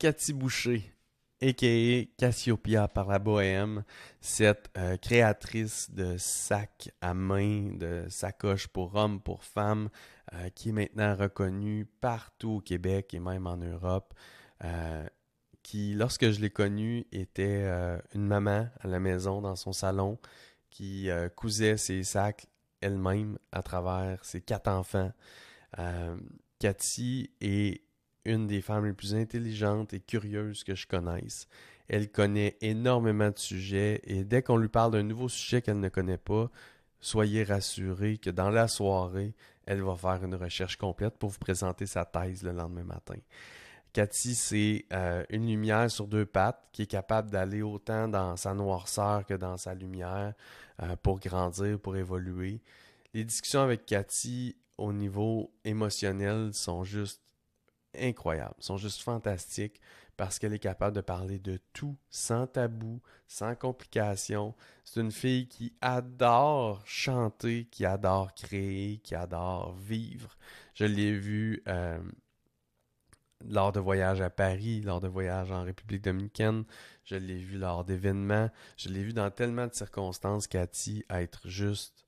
[0.00, 0.94] Cathy Boucher,
[1.42, 2.06] a.k.a.
[2.16, 3.84] Cassiopeia par la bohème,
[4.22, 9.90] cette euh, créatrice de sacs à main, de sacoches pour hommes, pour femmes,
[10.32, 14.14] euh, qui est maintenant reconnue partout au Québec et même en Europe,
[14.64, 15.06] euh,
[15.62, 17.68] qui, lorsque je l'ai connue, était
[18.14, 20.18] une maman à la maison dans son salon,
[20.70, 22.46] qui cousait ses sacs
[22.80, 25.12] elle-même à travers ses quatre enfants.
[26.58, 27.82] Cathy est
[28.24, 31.48] une des femmes les plus intelligentes et curieuses que je connaisse.
[31.88, 35.88] Elle connaît énormément de sujets et dès qu'on lui parle d'un nouveau sujet qu'elle ne
[35.88, 36.50] connaît pas,
[37.00, 39.34] soyez rassurés que dans la soirée,
[39.66, 43.16] elle va faire une recherche complète pour vous présenter sa thèse le lendemain matin.
[43.92, 48.54] Cathy, c'est euh, une lumière sur deux pattes qui est capable d'aller autant dans sa
[48.54, 50.34] noirceur que dans sa lumière
[50.82, 52.60] euh, pour grandir, pour évoluer.
[53.14, 57.20] Les discussions avec Cathy au niveau émotionnel sont juste
[57.98, 59.80] incroyables, sont juste fantastiques
[60.16, 64.54] parce qu'elle est capable de parler de tout sans tabou, sans complications.
[64.84, 70.36] C'est une fille qui adore chanter, qui adore créer, qui adore vivre.
[70.74, 71.98] Je l'ai vue euh,
[73.48, 76.64] lors de voyages à Paris, lors de voyages en République dominicaine.
[77.04, 78.50] Je l'ai vue lors d'événements.
[78.76, 82.04] Je l'ai vue dans tellement de circonstances, Cathy, être juste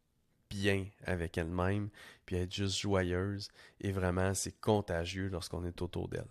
[0.50, 1.88] bien avec elle-même,
[2.32, 3.48] puis être juste joyeuse.
[3.80, 6.26] Et vraiment, c'est contagieux lorsqu'on est autour d'elle.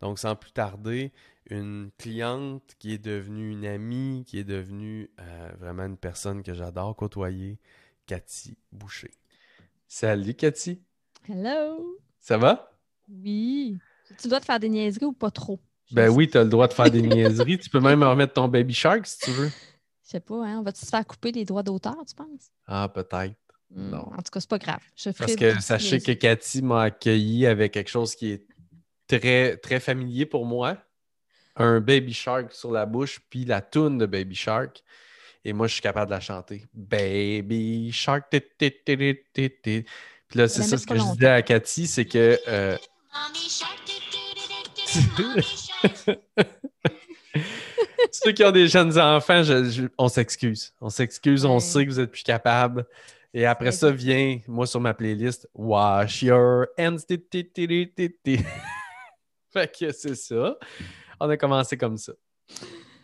[0.00, 1.12] Donc, sans plus tarder,
[1.48, 6.54] une cliente qui est devenue une amie, qui est devenue euh, vraiment une personne que
[6.54, 7.58] j'adore côtoyer,
[8.06, 9.10] Cathy Boucher.
[9.88, 10.80] Salut, Cathy.
[11.28, 11.98] Hello.
[12.20, 12.72] Ça va?
[13.08, 13.78] Oui.
[14.20, 15.60] Tu dois te faire des niaiseries ou pas trop?
[15.92, 17.58] ben oui, tu as le droit de faire des niaiseries.
[17.58, 19.48] tu peux même remettre ton Baby Shark si tu veux.
[19.48, 20.58] Je sais pas, hein?
[20.60, 22.50] On va-tu se faire couper les droits d'auteur, tu penses?
[22.66, 23.34] Ah, peut-être.
[23.70, 24.80] Hmm, en tout cas, c'est pas grave.
[25.18, 28.44] Parce que sachez que Cathy m'a accueilli avec quelque chose qui est
[29.06, 30.76] très, très familier pour moi.
[31.56, 34.82] Un Baby Shark sur la bouche, puis la toune de Baby Shark.
[35.44, 36.66] Et moi, je suis capable de la chanter.
[36.74, 38.24] Baby Shark.
[38.30, 38.68] Puis
[40.34, 42.38] là, c'est ça ce que je disais à Cathy, c'est que.
[42.48, 42.76] Euh,
[48.12, 49.42] Ceux qui ont des jeunes enfants,
[49.98, 50.72] on s'excuse.
[50.80, 52.84] On s'excuse, on sait que vous êtes plus capable.
[53.32, 56.98] Et après ça vient, moi, sur ma playlist, Wash Your Hands.
[59.50, 60.56] fait que c'est ça.
[61.20, 62.12] On a commencé comme ça.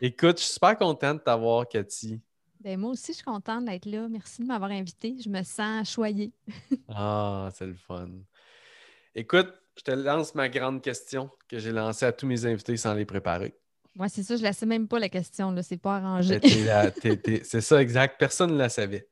[0.00, 2.20] Écoute, je suis super contente de t'avoir, Cathy.
[2.60, 4.08] Ben, moi aussi, je suis contente d'être là.
[4.08, 5.14] Merci de m'avoir invité.
[5.22, 6.32] Je me sens choyée.
[6.88, 8.08] ah, c'est le fun.
[9.14, 12.94] Écoute, je te lance ma grande question que j'ai lancée à tous mes invités sans
[12.94, 13.54] les préparer.
[13.94, 15.54] Moi, c'est ça, je ne la sais même pas la question.
[15.62, 16.40] C'est pas arrangé.
[17.44, 18.16] c'est ça, exact.
[18.18, 19.08] Personne ne la savait.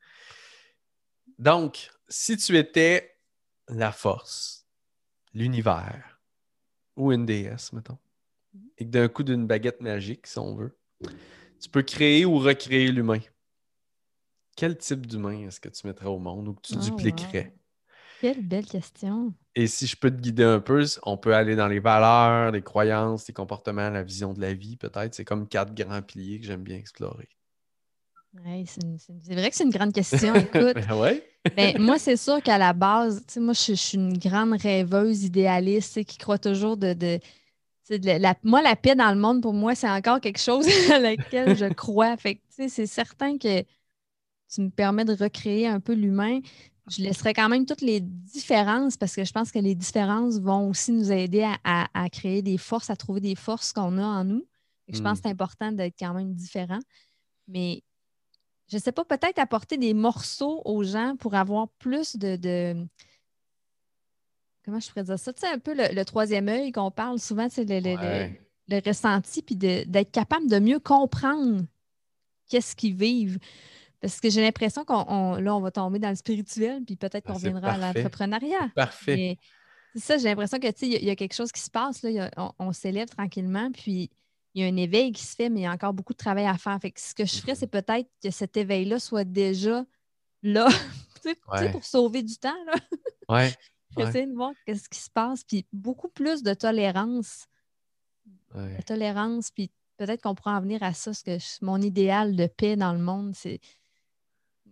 [1.39, 3.17] Donc, si tu étais
[3.69, 4.67] la force,
[5.33, 6.21] l'univers
[6.97, 7.99] ou une déesse, mettons,
[8.79, 10.77] et que d'un coup d'une baguette magique, si on veut,
[11.61, 13.21] tu peux créer ou recréer l'humain,
[14.57, 17.53] quel type d'humain est-ce que tu mettrais au monde ou que tu oh, dupliquerais?
[18.21, 19.35] Quelle belle question.
[19.57, 22.63] Et si je peux te guider un peu, on peut aller dans les valeurs, les
[22.63, 25.15] croyances, les comportements, la vision de la vie, peut-être.
[25.15, 27.29] C'est comme quatre grands piliers que j'aime bien explorer
[28.67, 30.35] c'est vrai que c'est une grande question.
[30.35, 31.21] Écoute, ben,
[31.57, 36.19] ben moi, c'est sûr qu'à la base, moi, je, suis une grande rêveuse idéaliste qui
[36.19, 36.95] croit toujours de.
[36.95, 37.21] de,
[37.91, 41.57] la, moi, la paix dans le monde, pour moi, c'est encore quelque chose à laquelle
[41.57, 42.17] je crois.
[42.17, 46.41] Fait c'est certain que tu me permets de recréer un peu l'humain.
[46.91, 50.69] Je laisserai quand même toutes les différences parce que je pense que les différences vont
[50.69, 54.45] aussi nous aider à, créer des forces, à trouver des forces qu'on a en nous.
[54.89, 55.33] Je pense que c'est hmm.
[55.33, 56.81] important d'être quand même différent.
[57.49, 57.83] Mais
[58.69, 62.87] je ne sais pas, peut-être apporter des morceaux aux gens pour avoir plus de.
[64.65, 65.33] Comment je pourrais dire ça?
[65.33, 68.37] Tu sais, un peu le, troisième œil qu'on parle souvent, c'est le,
[68.69, 71.63] le, ressenti, puis d'être capable de mieux comprendre
[72.49, 73.39] qu'est-ce qu'ils vivent.
[74.01, 77.35] Parce que j'ai l'impression qu'on là, on va tomber dans le spirituel, puis peut-être qu'on
[77.35, 78.71] ah, reviendra à l'entrepreneuriat.
[78.75, 79.39] Parfait.
[79.95, 82.53] C'est ça, j'ai l'impression que il y, a quelque chose qui se passe, là, on,
[82.59, 84.11] on s'élève tranquillement, puis
[84.55, 86.19] il y a un éveil qui se fait, mais il y a encore beaucoup de
[86.19, 86.79] travail à faire.
[86.81, 89.85] Fait que ce que je ferais, c'est peut-être que cet éveil-là soit déjà
[90.43, 90.69] là,
[91.73, 92.65] pour sauver du temps.
[92.67, 92.75] Là.
[93.29, 93.55] Ouais.
[93.99, 97.47] Essayer de voir ce qui se passe, puis beaucoup plus de tolérance.
[98.55, 102.47] De tolérance, puis peut-être qu'on pourra en venir à ça, ce que mon idéal de
[102.47, 103.61] paix dans le monde, c'est.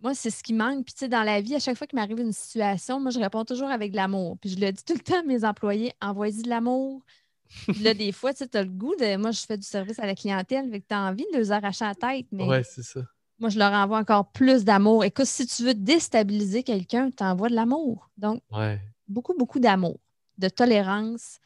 [0.01, 0.85] Moi, c'est ce qui manque.
[0.85, 3.21] Puis, tu sais, dans la vie, à chaque fois qu'il m'arrive une situation, moi, je
[3.21, 4.37] réponds toujours avec de l'amour.
[4.41, 7.03] Puis, je le dis tout le temps à mes employés envoyez de l'amour,
[7.83, 9.17] là, des fois, tu as le goût de.
[9.17, 11.85] Moi, je fais du service à la clientèle, avec tu as envie de les arracher
[11.85, 12.27] la tête.
[12.33, 13.01] Mais ouais, c'est ça.
[13.39, 15.05] Moi, je leur envoie encore plus d'amour.
[15.05, 18.11] Écoute, si tu veux déstabiliser quelqu'un, tu envoies de l'amour.
[18.17, 18.43] Donc,
[19.09, 19.99] beaucoup, beaucoup d'amour,
[20.39, 21.39] de tolérance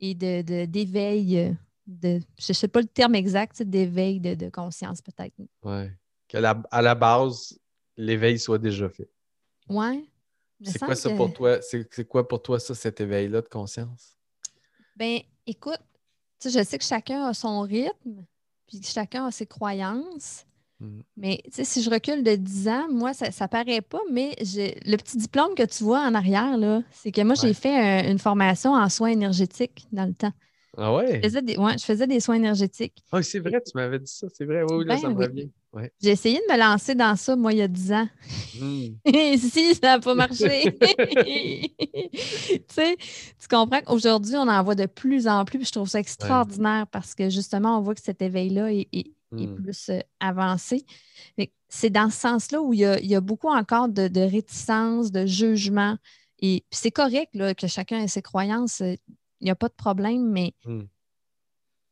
[0.00, 1.52] et d'éveil de, d'éveil euh,
[1.86, 5.34] de je sais pas le terme exact, d'éveil de, de, conscience peut-être.
[5.62, 5.88] Oui.
[6.26, 7.58] Qu'à la, à la base,
[7.96, 9.08] l'éveil soit déjà fait.
[9.68, 10.10] Oui.
[10.62, 11.58] C'est quoi ça pour toi?
[11.62, 14.16] C'est quoi pour toi ça, cet éveil-là de conscience?
[14.96, 15.80] Ben, écoute,
[16.44, 18.24] je sais que chacun a son rythme,
[18.66, 20.46] puis chacun a ses croyances.
[20.80, 21.00] Mm.
[21.16, 25.16] Mais si je recule de 10 ans, moi, ça ne paraît pas, mais le petit
[25.16, 29.10] diplôme que tu vois en arrière, c'est que moi, j'ai fait une formation en soins
[29.10, 30.32] énergétiques dans le temps.
[30.76, 31.20] Ah ouais?
[31.22, 33.04] Je faisais des, je faisais des soins énergétiques.
[33.12, 34.62] Ah, c'est vrai, tu m'avais dit ça, c'est vrai.
[34.64, 35.50] Oui, là, ben ça me revient.
[36.00, 38.08] J'ai essayé de me lancer dans ça, moi, il y a 10 ans.
[38.60, 38.86] Hmm.
[39.36, 40.76] si, ça n'a pas marché.
[42.76, 47.14] tu comprends qu'aujourd'hui, on en voit de plus en plus, je trouve ça extraordinaire parce
[47.14, 48.88] que justement, on voit que cet éveil-là est,
[49.32, 49.54] hmm.
[49.54, 50.84] plus euh, avancé.
[51.68, 55.96] C'est dans ce sens-là où il y, a, beaucoup encore de, de réticence, de jugement.
[56.38, 58.98] Et c'est correct là, que chacun ait ses croyances, il
[59.42, 60.82] n'y a pas de problème, mais hmm.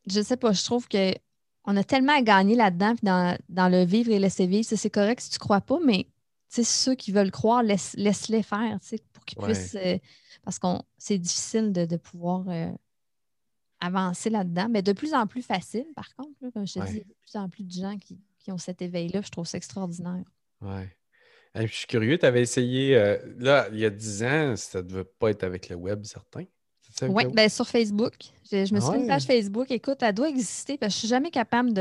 [0.07, 1.15] je ne sais pas, je trouve que
[1.65, 4.67] on a tellement à gagner là-dedans, dans, le vivre et laisser vivre.
[4.69, 6.07] C'est correct si tu ne crois pas, mais
[6.49, 8.79] ceux qui veulent croire, laisse, les faire
[9.13, 9.77] pour qu'ils puissent.
[9.77, 9.99] Euh,
[10.45, 10.67] parce que
[10.99, 12.71] c'est difficile de, pouvoir euh,
[13.81, 14.69] avancer là-dedans.
[14.69, 17.05] Mais de plus en plus facile, par contre, comme je te dis, il y a
[17.05, 18.19] de plus en plus de gens qui,
[18.51, 19.23] ont cet éveil-là.
[19.23, 20.25] Je trouve ça extraordinaire.
[20.63, 20.83] Oui.
[21.55, 24.89] je suis curieux, tu avais essayé, euh, là, il y a 10 ans, ça ne
[24.89, 26.45] devait pas être avec le web, certain?
[27.03, 28.13] Oui, ben, sur Facebook.
[28.51, 29.71] Je, me suis fait une page Facebook.
[29.71, 31.73] Écoute, elle doit exister parce que je ne suis jamais capable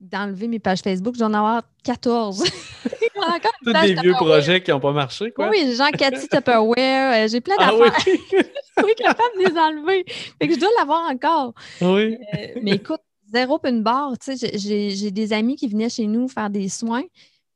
[0.00, 1.16] d'enlever de, mes pages Facebook.
[1.18, 2.44] J'en ai avoir 14.
[3.64, 5.48] Tous des vieux projets qui n'ont pas marché, quoi.
[5.50, 7.24] Oui, Jean Cathy Tupperware.
[7.24, 7.74] Euh, j'ai plein d'affaires.
[7.80, 8.20] Ah, oui.
[8.76, 10.04] je suis capable de les enlever.
[10.06, 11.54] Fait que je dois l'avoir encore.
[11.80, 12.16] Oui.
[12.34, 13.00] Euh, mais écoute,
[13.32, 14.14] zéro une barre.
[14.26, 17.04] J'ai des amis qui venaient chez nous faire des soins.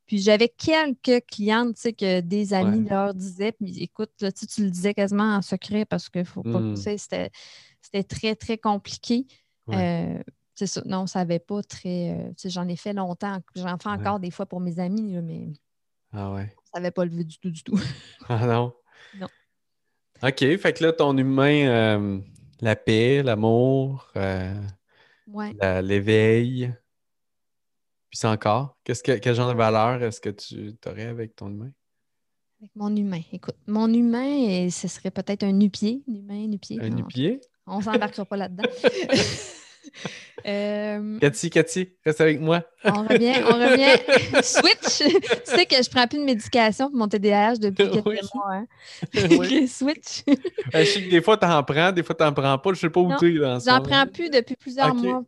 [0.09, 4.47] Puis j'avais quelques clientes, tu sais, que des amis leur disaient, puis écoute, là, tu,
[4.47, 6.73] tu le disais quasiment en secret parce que faut pas, mmh.
[6.73, 9.27] tu sais, c'était très, très compliqué.
[9.69, 10.17] Euh,
[10.55, 12.09] c'est ça, non, ça n'avait pas très.
[12.09, 13.37] Euh, tu sais, j'en ai fait longtemps.
[13.55, 15.53] J'en fais encore des fois pour mes amis, mais.
[16.11, 16.55] Ah ouais.
[16.73, 17.79] Ça n'avait pas levé du tout, du tout.
[18.29, 18.73] ah non?
[19.15, 19.27] Non.
[20.23, 22.19] OK, fait que là, ton humain, euh,
[22.61, 24.11] la paix, l'amour,
[25.27, 26.73] l'éveil,
[28.09, 31.49] puis c'est encore, qu'est-ce que, quel genre de valeur est-ce que tu aurais avec ton
[31.49, 31.71] humain?
[32.59, 33.21] Avec mon humain.
[33.31, 36.01] Écoute, mon humain, ce serait peut-être un nu-pied.
[36.09, 36.79] Un humain, nu-pied.
[36.81, 37.39] Un nu-pied?
[37.67, 38.63] On s'embarquera pas là-dedans.
[40.47, 41.19] euh...
[41.19, 42.63] Cathy, Cathy, reste avec moi.
[42.83, 44.43] on revient, on revient.
[44.43, 44.97] Switch!
[44.97, 48.53] tu sais que je prends plus de médication pour mon TDAH depuis quelques mois.
[48.53, 48.65] Hein?
[49.37, 49.67] oui.
[49.67, 50.23] Switch!
[50.73, 52.69] je sais que des fois, tu en prends, des fois, tu n'en prends pas.
[52.69, 53.75] Je ne sais pas où tu es dans ça.
[53.75, 55.23] J'en prends plus depuis plusieurs mois.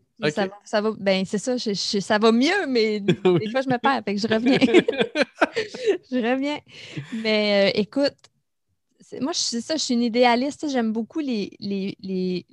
[0.63, 4.15] Ça, va, ben c'est ça, ça va mieux, mais des fois je me perds, fait
[4.15, 4.57] que je reviens.
[6.11, 6.59] je reviens.
[7.23, 8.15] Mais euh, écoute,
[9.19, 12.45] moi c'est ça, je suis une idéaliste, j'aime beaucoup les, les,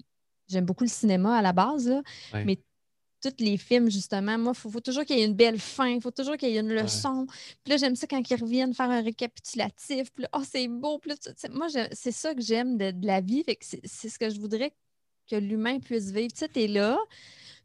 [0.49, 1.93] j'aime beaucoup le cinéma à la base,
[2.33, 2.59] mais
[3.21, 6.01] tous les films, justement, moi, il faut, toujours qu'il y ait une belle fin, il
[6.01, 7.27] faut toujours qu'il y ait une leçon.
[7.65, 10.13] Puis là, j'aime ça quand ils reviennent faire un récapitulatif.
[10.13, 10.99] Puis là, oh, c'est beau.
[10.99, 11.13] Puis
[11.51, 13.45] moi, c'est ça que j'aime de, la vie.
[13.61, 14.73] c'est ce que je voudrais
[15.29, 16.33] que l'humain puisse vivre.
[16.33, 16.99] Tu sais, tu es là,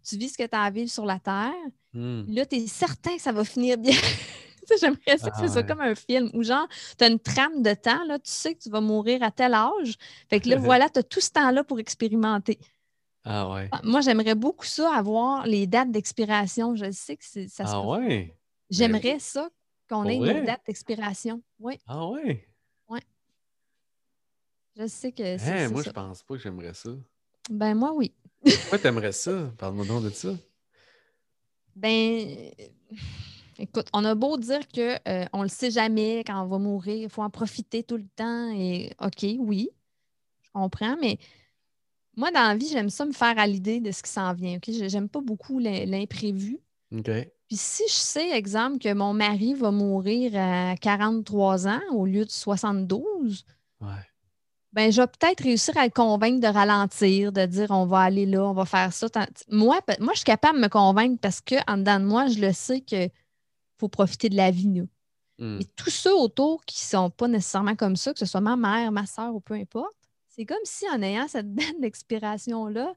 [0.04, 1.54] tu vis ce que tu as à vivre sur la Terre.
[1.94, 2.24] Hmm.
[2.28, 3.96] Là, tu es certain que ça va finir bien.
[4.80, 6.68] J'aimerais ça que ce soit ah, comme un film où, genre,
[6.98, 9.54] tu as une trame de temps, là, tu sais que tu vas mourir à tel
[9.54, 9.96] âge.
[10.30, 12.60] Fait que là, voilà, tu as tout ce temps-là pour expérimenter.
[13.26, 13.70] Ah ouais.
[13.72, 16.76] Ah, moi, j'aimerais beaucoup ça, avoir les dates d'expiration.
[16.76, 18.36] Je sais que ça se Ah ouais.
[18.70, 19.50] J'aimerais ça
[19.90, 21.42] qu'on ait une date d'expiration.
[21.60, 21.80] Oui.
[21.88, 22.48] Ah ouais.
[22.90, 23.00] Oui.
[24.78, 25.66] Je sais que c'est.
[25.66, 26.90] Hein, moi, je pense pas que j'aimerais ça.
[27.50, 28.14] Ben, moi, oui.
[28.44, 29.52] Pourquoi t'aimerais ça?
[29.58, 30.30] Parle-moi donc de ça.
[31.76, 32.52] Ben,
[33.58, 36.96] écoute, on a beau dire qu'on euh, ne le sait jamais quand on va mourir,
[37.04, 38.52] il faut en profiter tout le temps.
[38.52, 39.70] Et OK, oui,
[40.44, 41.18] je comprends, mais
[42.16, 44.58] moi, dans la vie, j'aime ça me faire à l'idée de ce qui s'en vient.
[44.58, 44.70] OK?
[44.70, 46.60] J'aime pas beaucoup l'imprévu.
[46.96, 47.10] OK.
[47.48, 52.26] Puis si je sais, exemple, que mon mari va mourir à 43 ans au lieu
[52.26, 53.46] de 72,
[53.82, 53.88] ouais
[54.74, 58.26] ben, je vais peut-être réussir à le convaincre de ralentir, de dire on va aller
[58.26, 59.08] là, on va faire ça.
[59.50, 62.52] Moi, moi je suis capable de me convaincre parce qu'en dedans de moi, je le
[62.54, 63.12] sais qu'il
[63.78, 64.68] faut profiter de la vie.
[64.68, 64.90] Nous.
[65.40, 68.56] Et tous ceux autour qui ne sont pas nécessairement comme ça, que ce soit ma
[68.56, 69.96] mère, ma soeur ou peu importe,
[70.30, 72.94] c'est comme si en ayant cette date d'expiration-là,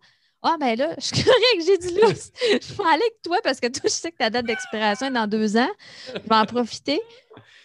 [0.47, 2.31] ah ben là, je suis correct, j'ai du lousse.
[2.41, 5.13] Je vais aller avec toi parce que toi, je sais que ta date d'expiration est
[5.13, 5.71] dans deux ans.
[6.09, 7.01] Je vais en profiter.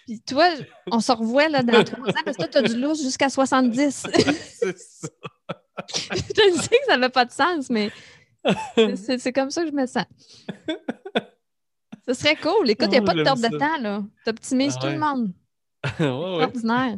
[0.06, 0.46] Puis toi,
[0.92, 3.30] on se revoit là, dans trois ans parce que toi, tu as du lousse jusqu'à
[3.30, 4.08] 70.
[4.14, 5.08] c'est ça.
[5.96, 7.92] je sais que ça n'a pas de sens, mais
[8.96, 10.06] c'est comme ça que je me sens.
[12.08, 12.70] Ce serait cool.
[12.70, 14.04] Écoute, il n'y a pas de perte de temps, là.
[14.24, 15.32] Tu optimises tout le monde.
[16.00, 16.44] ouais, ouais.
[16.44, 16.98] ordinaire.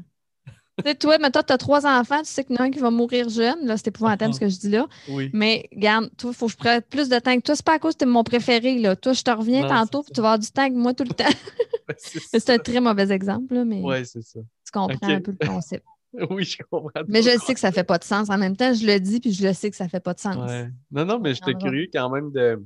[0.80, 2.66] Tu sais, toi, mais toi, tu as trois enfants, tu sais qu'il y en a
[2.68, 3.66] un qui va mourir jeune.
[3.66, 4.88] Là, c'est épouvantable ce que je dis là.
[5.08, 5.30] Oui.
[5.32, 7.56] Mais regarde, toi, il faut que je prenne plus de temps que toi.
[7.56, 8.80] C'est pas à cause que tu es mon préféré.
[8.80, 8.96] Là.
[8.96, 11.04] Toi, je te reviens Non, tantôt, puis tu vas avoir du temps avec moi tout
[11.04, 11.26] le temps.
[11.90, 14.40] Ouais, c'est un très mauvais exemple, là, mais Ouais, c'est ça.
[14.40, 15.86] tu comprends un peu le concept.
[16.30, 17.02] Oui, je comprends.
[17.08, 18.30] Mais je sais que ça fait pas de sens.
[18.30, 20.20] En même temps, je le dis, puis je le sais que ça fait pas de
[20.20, 20.38] sens.
[20.38, 20.70] Ouais.
[20.92, 21.70] Non, non, mais j'étais comprendra.
[21.72, 22.64] curieux quand même de,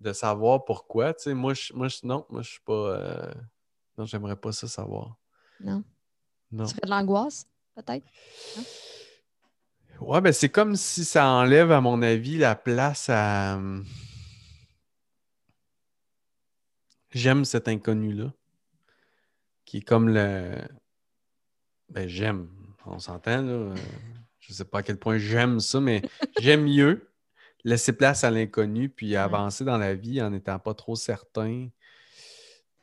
[0.00, 1.12] de savoir pourquoi.
[1.14, 2.72] Tu sais, moi, je, moi je- non, moi, je suis pas.
[2.72, 3.32] euh,
[3.98, 5.16] Non, j'aimerais pas ça savoir.
[5.60, 5.82] Non.
[6.52, 6.64] Non.
[6.64, 8.04] Tu ferais de l'angoisse, peut-être?
[10.00, 13.60] Ouais, ben c'est comme si ça enlève, à mon avis, la place à.
[17.12, 18.32] J'aime cet inconnu-là.
[19.64, 20.56] Qui est comme le.
[21.88, 22.48] Ben, j'aime.
[22.86, 23.52] On s'entend, là.
[23.52, 23.74] euh,
[24.38, 26.02] Je sais pas à quel point j'aime ça, mais
[26.40, 27.06] j'aime mieux
[27.62, 31.68] laisser place à l'inconnu puis avancer dans la vie en n'étant pas trop certain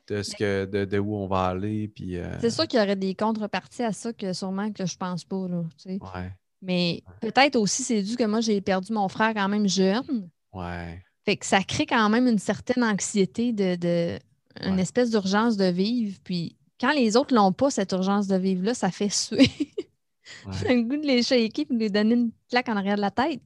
[0.08, 1.88] de ce que de, de où on va aller.
[1.90, 4.96] Puis, euh, C'est sûr qu'il y aurait des contreparties à ça que sûrement que je
[4.98, 5.48] pense pas.
[5.48, 6.00] Là, tu sais.
[6.02, 10.30] Ouais, Mais peut-être aussi, c'est dû que moi, j'ai perdu mon frère quand même jeune.
[10.54, 14.20] ouais, Fait que ça crée quand même une certaine anxiété de, de
[14.66, 14.82] une Ouais.
[14.82, 16.18] espèce d'urgence de vivre.
[16.24, 19.50] Puis quand les autres l'ont pas, cette urgence de vivre-là, ça fait suer.
[20.52, 23.02] J'ai le goût de les shaker et de les donner une claque en arrière de
[23.02, 23.42] la tête.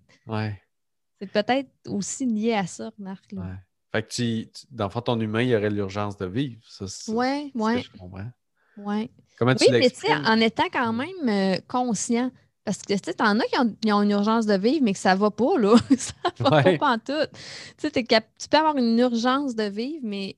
[1.19, 3.31] C'est peut-être aussi lié à ça, Marc.
[3.33, 3.57] là.
[3.93, 4.01] Ouais.
[4.01, 6.61] Fait que tu, tu- dans le fond, ton humain, il y aurait l'urgence de vivre.
[6.67, 8.31] Ça, Ouais, ouais, je comprends.
[8.77, 9.11] ouais.
[9.37, 12.31] Comment Oui, tu mais tu sais, en étant quand même euh, conscient.
[12.63, 14.93] Parce que, tu sais, t'en as qui ont, qui ont une urgence de vivre, mais
[14.93, 15.75] que ça va pas, là.
[15.97, 16.77] ça va Ouais.
[16.77, 17.13] pas en tout.
[17.77, 20.37] Tu sais, tu peux avoir une urgence de vivre, mais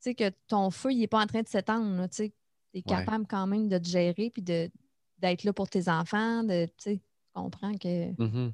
[0.00, 2.32] tu sais que ton feu, il est pas en train de s'étendre, là, tu sais.
[2.72, 4.70] T'es capable quand même de te gérer puis de,
[5.18, 7.00] d'être là pour tes enfants, de, tu sais,
[7.34, 8.10] comprends que...
[8.22, 8.52] Mhm.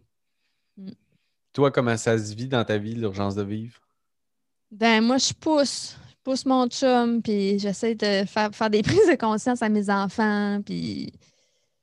[0.78, 0.90] Mm.
[1.52, 3.80] Toi, comment ça se vit dans ta vie, l'urgence de vivre?
[4.70, 5.96] Ben, moi, je pousse.
[6.10, 9.88] Je pousse mon chum, puis j'essaie de faire, faire des prises de conscience à mes
[9.88, 11.12] enfants, puis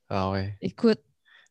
[0.09, 0.55] Ah ouais.
[0.61, 0.99] écoute,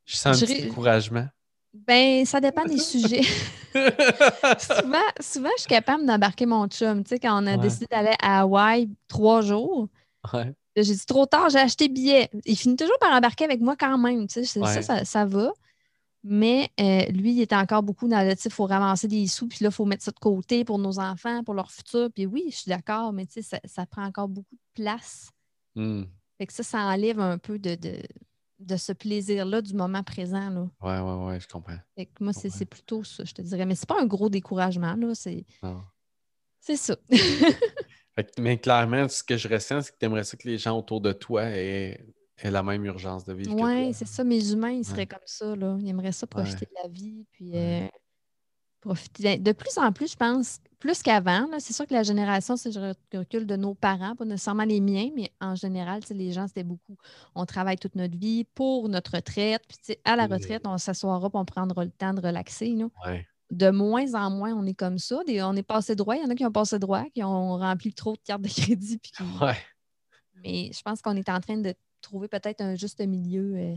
[0.05, 1.27] Je sens un petit découragement.
[1.73, 3.23] ben, ça dépend des sujets.
[3.73, 7.03] souvent, souvent, je suis capable d'embarquer mon chum.
[7.03, 7.59] Tu sais, quand on a Ouais.
[7.59, 9.89] décidé d'aller à Hawaï trois jours,
[10.33, 10.53] ouais.
[10.77, 12.31] j'ai dit trop tard, j'ai acheté billet.
[12.45, 14.29] Il finit toujours par embarquer avec moi quand même.
[14.29, 14.73] Tu sais, Ouais.
[14.73, 15.53] ça, ça, ça va.
[16.27, 19.59] Mais euh, lui, il était encore beaucoup dans le, il faut ramasser des sous, puis
[19.63, 22.09] là, il faut mettre ça de côté pour nos enfants, pour leur futur.
[22.15, 25.31] Puis oui, je suis d'accord, mais tu sais, ça, ça prend encore beaucoup de place.
[25.75, 26.05] Hmm.
[26.39, 27.99] Fait que ça, ça enlève un peu de, de,
[28.59, 30.49] de ce plaisir-là du moment présent.
[30.49, 30.67] Là.
[30.81, 31.77] Ouais, ouais, ouais, je comprends.
[31.95, 33.67] Fait que moi, c'est plutôt ça, je te dirais.
[33.67, 35.15] Mais c'est pas un gros découragement, là.
[35.15, 35.83] C'est Non.
[36.59, 36.97] c'est ça.
[37.11, 40.57] Fait que- mais clairement, ce que je ressens, c'est que tu aimerais ça que les
[40.57, 42.03] gens autour de toi aient,
[42.39, 44.25] aient la même urgence de vivre Oui, c'est ça.
[44.25, 45.07] Mes humains, ils seraient Ouais.
[45.07, 45.77] comme ça, là.
[45.81, 46.83] Ils aimeraient ça profiter Ouais.
[46.83, 47.91] de la vie, puis Ouais.
[47.93, 47.99] euh,
[48.81, 49.39] profiter.
[49.39, 52.93] De plus en plus, je pense, plus qu'avant, c'est sûr que la génération, si je
[53.17, 56.97] recule de nos parents, pas nécessairement les miens, mais en général, les gens, c'était beaucoup.
[57.35, 60.33] On travaille toute notre vie pour notre retraite, puis à la Mm.
[60.33, 62.77] retraite, on s'assoira, on prendra le temps de relaxer,
[63.51, 65.23] de moins en moins, on est comme ça.
[65.27, 66.17] Des- on est passé droit.
[66.17, 68.49] Il y en a qui ont passé droit, qui ont rempli trop de cartes de
[68.49, 68.99] crédit.
[68.99, 69.57] puis qui- Ouais.
[70.43, 71.75] Mais je pense qu'on est en train de
[72.05, 73.75] trouver peut-être un juste milieu euh,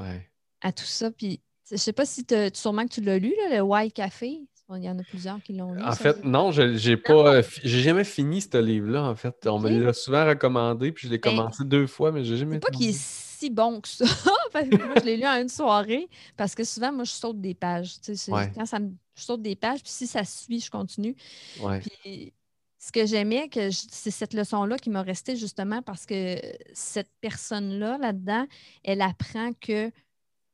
[0.00, 0.28] Ouais.
[0.60, 1.10] à tout ça.
[1.10, 1.40] Puis
[1.70, 4.40] je sais pas si t'as- sûrement que tu l'as lu, là, le White Café.
[4.76, 5.82] Il y en a plusieurs qui l'ont lu.
[5.82, 7.42] En ça, fait, je- non, je j'ai pas.
[7.62, 9.46] J'ai jamais fini ce livre-là, en fait.
[9.46, 12.54] On me l'a souvent recommandé, puis je l'ai Ben, commencé deux fois, mais j'ai jamais
[12.54, 14.04] C'est pas qu'il est si bon que ça.
[14.54, 14.62] Moi,
[14.96, 17.94] je l'ai lu en une soirée parce que souvent, moi, je saute des pages.
[17.96, 18.50] Tu sais, c'est- Ouais.
[18.54, 18.90] Quand ça me...
[19.16, 21.14] je saute des pages, puis si ça suit, je continue.
[21.60, 21.80] Ouais.
[21.80, 22.32] Puis
[22.84, 26.36] ce que j'aimais, que c'est cette leçon-là qui m'a restée justement parce que
[26.74, 28.46] cette personne-là, là-dedans,
[28.82, 29.90] elle apprend que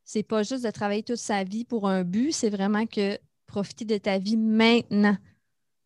[0.05, 3.85] c'est pas juste de travailler toute sa vie pour un but, c'est vraiment que profiter
[3.85, 5.17] de ta vie maintenant.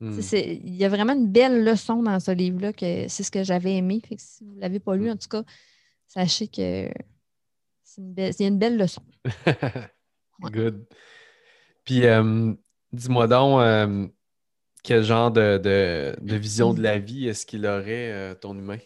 [0.00, 0.20] Hmm.
[0.34, 3.76] Il y a vraiment une belle leçon dans ce livre-là, que c'est ce que j'avais
[3.76, 4.02] aimé.
[4.06, 5.12] Fait que si vous ne l'avez pas lu, Mm.
[5.12, 5.44] en tout cas,
[6.08, 6.90] sachez que
[7.82, 9.02] c'est une belle, une belle leçon.
[9.24, 9.24] Ouais.
[10.52, 10.86] Good.
[11.84, 12.52] Puis, euh,
[12.92, 14.08] dis-moi donc, euh,
[14.84, 18.78] quel genre de, de- de vision de la vie est-ce qu'il aurait, euh, ton humain?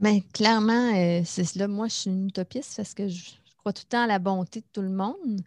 [0.00, 3.72] Mais clairement, euh, c'est là, moi, je suis une utopiste parce que je, je crois
[3.72, 5.40] tout le temps à la bonté de tout le monde.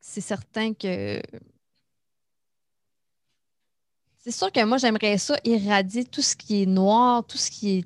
[0.00, 1.20] C'est certain que.
[4.18, 7.78] C'est sûr que moi, j'aimerais ça irradier tout ce qui est noir, tout ce qui
[7.78, 7.84] est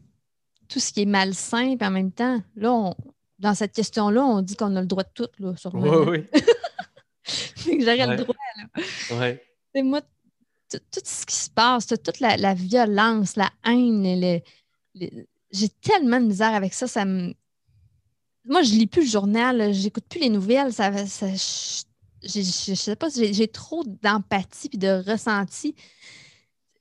[0.69, 2.95] tout ce qui est malsain, puis en même temps, là, on-
[3.41, 5.83] dans cette question-là, on dit qu'on a le droit de tout, là, sûrement.
[6.05, 6.31] Oui, oui.
[7.81, 8.17] J'aurais Ouais.
[8.17, 8.37] le droit.
[9.19, 9.43] Ouais.
[9.75, 10.01] Sais, moi,
[10.71, 14.41] tout ce qui se passe, tout- toute la, la violence, la haine,
[14.95, 16.87] j'ai tellement de misère avec ça.
[16.87, 17.35] ça me...
[18.45, 20.73] Moi, je lis plus le journal, j'écoute plus les nouvelles.
[20.73, 21.83] Ça, ça- je,
[22.23, 25.75] j'ai- je sais pas, j'ai j'ai trop d'empathie et de ressenti.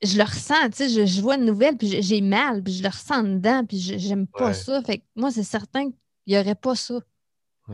[0.02, 2.88] je le ressens, tu sais, je, vois une nouvelle, puis j'ai mal, puis je le
[2.88, 4.82] ressens dedans, puis j'aime pas ça.
[4.82, 5.94] Fait que moi, c'est certain qu'il
[6.28, 7.00] n'y aurait pas ça.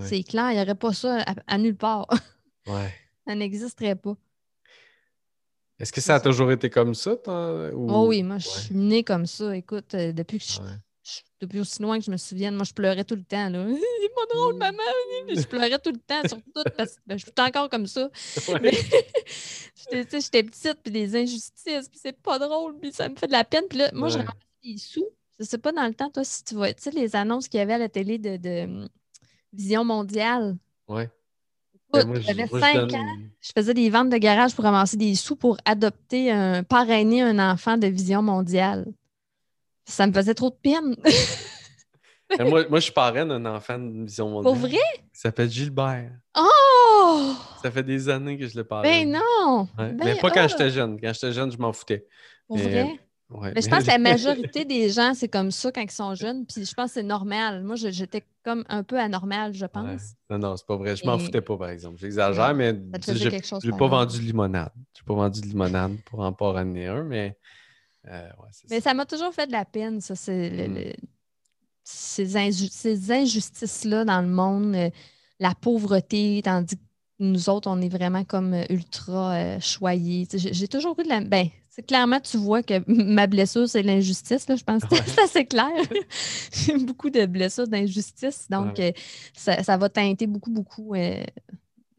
[0.09, 2.07] C'est clair, il n'y aurait pas ça à, nulle part.
[2.67, 2.93] Ouais.
[3.25, 4.17] ça n'existerait pas.
[5.79, 7.13] Est-ce que ça a toujours été comme ça?
[7.13, 7.91] Ou...
[7.91, 9.55] Oh oui, moi, je suis née comme ça.
[9.55, 10.61] Écoute, euh, depuis que je,
[11.41, 13.51] depuis aussi loin que je me souvienne, moi, je pleurais tout le temps.
[13.51, 13.67] Là.
[14.01, 14.59] C'est pas drôle, mm.
[14.59, 14.83] maman.
[15.29, 18.09] Je pleurais tout le temps sur tout parce que ben, je suis encore comme ça.
[19.93, 23.45] j'étais petite, puis des injustices, puis c'est pas drôle, puis ça me fait de la
[23.45, 23.65] peine.
[23.69, 25.07] Puis là, moi, je ramasse des sous.
[25.39, 27.59] Je sais pas dans le temps, toi, si tu vois, tu sais, les annonces qu'il
[27.59, 28.89] y avait à la télé de, de hum,
[29.53, 30.57] Vision mondiale.
[30.89, 31.11] Ouais.
[31.95, 36.31] J'avais 5 ans, je faisais des ventes de garage pour ramasser des sous pour adopter
[36.31, 38.87] un, parrainer un enfant de Vision mondiale.
[39.85, 40.97] Ça me faisait trop de peine.
[42.51, 44.53] moi, moi, je parraine un enfant de Vision mondiale.
[44.53, 44.79] Pour vrai?
[44.99, 46.11] Il s'appelle Gilbert.
[46.37, 47.35] Oh!
[47.63, 49.13] Ça fait des années que je le parraine.
[49.13, 49.69] Ben non!
[49.79, 51.01] Mais ben, pas quand j'étais jeune.
[51.01, 52.07] Quand j'étais jeune, je m'en foutais.
[52.49, 52.99] Pour vrai?
[53.31, 56.47] Mais je pense que la majorité des gens, c'est comme ça quand ils sont jeunes.
[56.47, 57.65] Puis je pense que c'est normal.
[57.65, 60.15] Moi, j'étais comme un peu anormal, je pense.
[60.31, 60.95] Non, non, c'est pas vrai.
[60.95, 61.99] Je m'en foutais pas, par exemple.
[61.99, 64.71] J'exagère, mais je n'ai pas vendu de limonade.
[64.95, 67.37] Je n'ai pas vendu de limonade pour en pas ramener un, mais.
[68.09, 68.29] Euh,
[68.71, 70.15] mais ça m'a toujours fait de la peine, ça.
[70.15, 70.93] Mm.
[71.83, 74.91] ces, injustices-là dans le monde, euh,
[75.41, 76.83] la pauvreté, tandis que
[77.19, 80.29] nous autres, on est vraiment comme euh, ultra choyés.
[80.33, 81.21] J'ai toujours eu de la.
[81.21, 81.49] Ben,
[81.83, 84.47] clairement, tu vois que ma blessure, c'est l'injustice.
[84.49, 85.71] Je pense que c'est assez clair.
[86.53, 88.47] J'ai beaucoup de blessures d'injustice.
[88.51, 88.93] Donc, euh,
[89.35, 91.23] ça, va teinter beaucoup, beaucoup euh,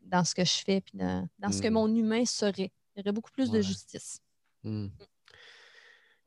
[0.05, 1.73] dans ce que je fais puis dans, ce que hmm.
[1.73, 2.71] mon humain serait.
[2.95, 4.19] Il y aurait beaucoup plus de justice.
[4.63, 4.87] Hmm.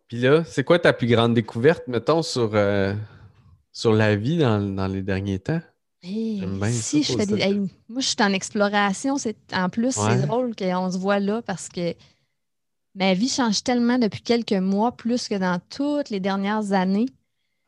[0.07, 2.95] Puis là, c'est quoi ta plus grande découverte, mettons, sur, euh,
[3.73, 5.61] sur la vie dans, les derniers temps?
[6.03, 7.55] si je fais des...
[7.89, 9.17] moi, je suis en exploration.
[9.53, 11.95] En plus, c'est drôle qu'on se voit là parce que
[12.95, 17.07] ma vie change tellement depuis quelques mois, plus que dans toutes les dernières années.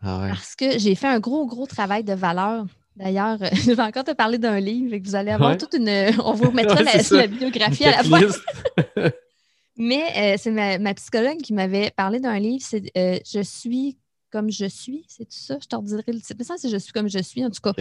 [0.00, 2.67] Ah parce que j'ai fait un gros, gros travail de valeur.
[2.97, 5.88] D'ailleurs, je vais encore te parler d'un livre et que vous allez avoir toute une.
[6.25, 8.21] On vous remettra la, biographie à la fin.
[9.76, 13.97] Mais euh, c'est ma, psychologue qui m'avait parlé d'un livre, c'est euh, Je suis
[14.30, 15.58] comme je suis, c'est tout ça?
[15.61, 16.37] Je te redirai le titre.
[16.39, 17.75] Mais ça, c'est Je suis comme je suis, en tout cas.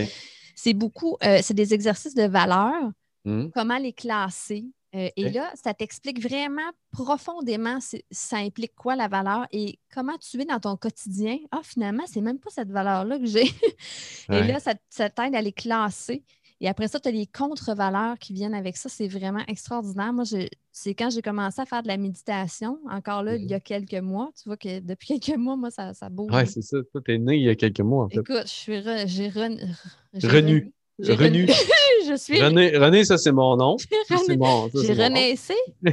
[0.56, 2.91] C'est beaucoup, euh, c'est des exercices de valeur,
[3.23, 3.47] hmm.
[3.56, 7.80] comment les classer, euh, et là, ça t'explique vraiment profondément
[8.12, 11.38] ça implique quoi la valeur et comment tu es dans ton quotidien.
[11.51, 13.45] Ah, finalement, c'est même pas cette valeur-là que j'ai.
[14.30, 16.23] et là, ça, t'aide à les classer.
[16.60, 18.89] Et après ça, tu as les contre-valeurs qui viennent avec ça.
[18.89, 20.13] C'est vraiment extraordinaire.
[20.13, 20.25] Moi,
[20.71, 23.62] c'est quand j'ai commencé à faire de la méditation, encore là, il y a mmh
[23.62, 24.30] quelques mois.
[24.36, 26.32] Tu vois que depuis quelques mois, moi, ça, ça bouge.
[26.34, 26.77] Oui, c'est ça.
[26.91, 28.19] Toi, tu es né il y a quelques mois, en fait.
[28.19, 30.73] Écoute, je suis j'ai renu.
[31.01, 31.49] Renu.
[32.07, 32.41] je suis.
[32.41, 33.77] René, René ça c'est mon nom.
[34.27, 35.55] J'ai bon, renaissé.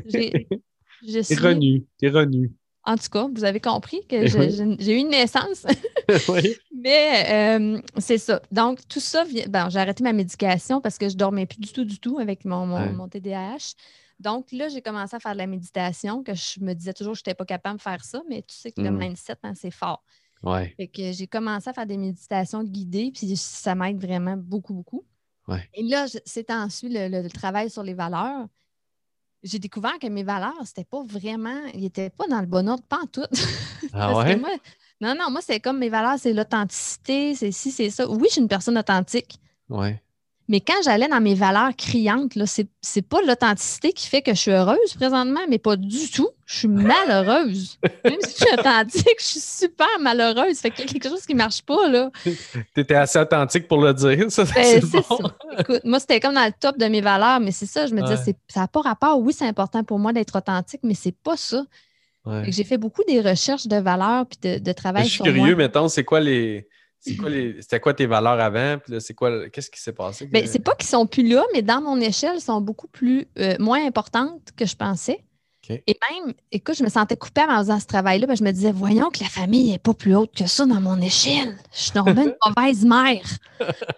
[1.07, 1.37] Je suis.
[1.37, 1.85] Renu.
[1.99, 2.53] T'es renu.
[2.88, 5.66] En tout cas, vous avez compris que j'ai eu une naissance.
[6.29, 6.57] oui.
[6.75, 8.40] Mais euh, c'est ça.
[8.51, 11.85] Donc, tout ça, bon, j'ai arrêté ma médication parce que je dormais plus du tout,
[11.85, 13.75] du tout avec mon, mon, TDAH.
[14.21, 17.18] Donc, là, j'ai commencé à faire de la méditation, que je me disais toujours que
[17.18, 18.99] je n'étais pas capable de faire ça, mais tu sais que le hmm.
[18.99, 20.03] mindset, hein, c'est fort.
[20.42, 20.73] Ouais.
[20.77, 25.05] Fait que j'ai commencé à faire des méditations guidées, puis ça m'aide vraiment beaucoup, beaucoup.
[25.75, 28.47] Et là, c'est ensuite le, travail sur les valeurs.
[29.43, 32.83] J'ai découvert que mes valeurs, c'était pas vraiment, ils n'étaient pas dans le bon ordre,
[32.85, 33.27] pas en tout.
[33.93, 34.37] Ah ouais?
[35.01, 38.09] non, non, moi, c'est comme mes valeurs, c'est l'authenticité, c'est si, c'est ça.
[38.09, 39.39] Oui, je suis une personne authentique.
[39.69, 40.03] Ouais.
[40.49, 44.33] Mais quand j'allais dans mes valeurs criantes, là, c'est, c'est pas l'authenticité qui fait que
[44.33, 46.31] je suis heureuse présentement, mais pas du tout.
[46.47, 47.79] Je suis malheureuse.
[48.05, 50.59] Même si je suis authentique, je suis super malheureuse.
[50.59, 52.11] Fait qu'il y a quelque chose qui marche pas, là.
[52.25, 55.19] Tu étais assez authentique pour le dire, ça, ben, c'est, bon.
[55.59, 58.01] Écoute, moi, c'était comme dans le top de mes valeurs, mais c'est ça, je me
[58.01, 59.21] disais, ça n'a pas rapport.
[59.21, 61.63] Oui, c'est important pour moi d'être authentique, mais c'est pas ça.
[62.49, 65.89] J'ai fait beaucoup des recherches de valeurs puis de, de travail je suis curieux, mettons,
[65.89, 66.69] c'est quoi les
[67.01, 68.79] c'était quoi tes valeurs avant?
[68.79, 70.27] Puis c'est quoi, qu'est-ce qui s'est passé?
[70.27, 73.27] Ben, c'est pas qu'ils sont plus là, mais dans mon échelle, ils sont beaucoup plus
[73.39, 75.25] euh, moins importantes que je pensais.
[75.71, 78.35] Et même, écoute, je me sentais coupable en faisant ce travail-là.
[78.35, 80.99] je me disais, voyons que la famille n'est pas plus haute que ça dans mon
[81.01, 81.59] échelle.
[81.75, 83.27] Je suis normalement une mauvaise mère.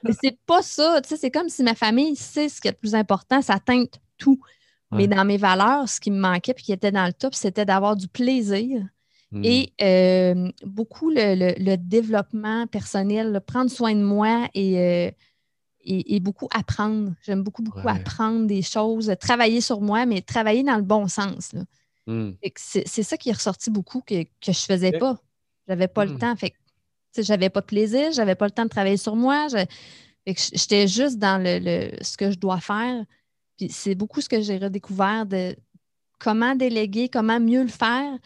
[0.02, 1.00] mais c'est pas ça.
[1.04, 4.40] c'est comme si ma famille sait ce qui est le plus important, ça teinte tout.
[4.92, 7.64] Mais dans mes valeurs, ce qui me manquait et qui était dans le top, c'était
[7.64, 8.82] d'avoir du plaisir
[9.32, 9.44] Hmm.
[9.44, 17.12] Et euh, beaucoup le, développement personnel, prendre soin de moi et, euh, beaucoup apprendre.
[17.22, 21.52] J'aime beaucoup, beaucoup apprendre des choses, travailler sur moi, mais travailler dans le bon sens.
[22.06, 22.32] Hmm.
[22.56, 25.18] C'est ça qui est ressorti beaucoup que, je ne faisais pas.
[25.66, 26.18] Je n'avais pas le hmm.
[26.18, 26.36] temps.
[26.36, 26.54] Fait
[27.16, 29.46] j'avais pas de plaisir, j'avais pas le temps de travailler sur moi.
[30.26, 33.04] J'étais juste dans le, ce que je dois faire.
[33.56, 35.56] Puis c'est beaucoup ce que j'ai redécouvert de
[36.18, 38.18] comment déléguer, comment mieux le faire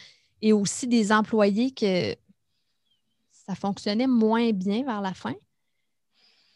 [0.45, 2.15] et aussi des employés que
[3.31, 5.35] ça fonctionnait moins bien vers la fin.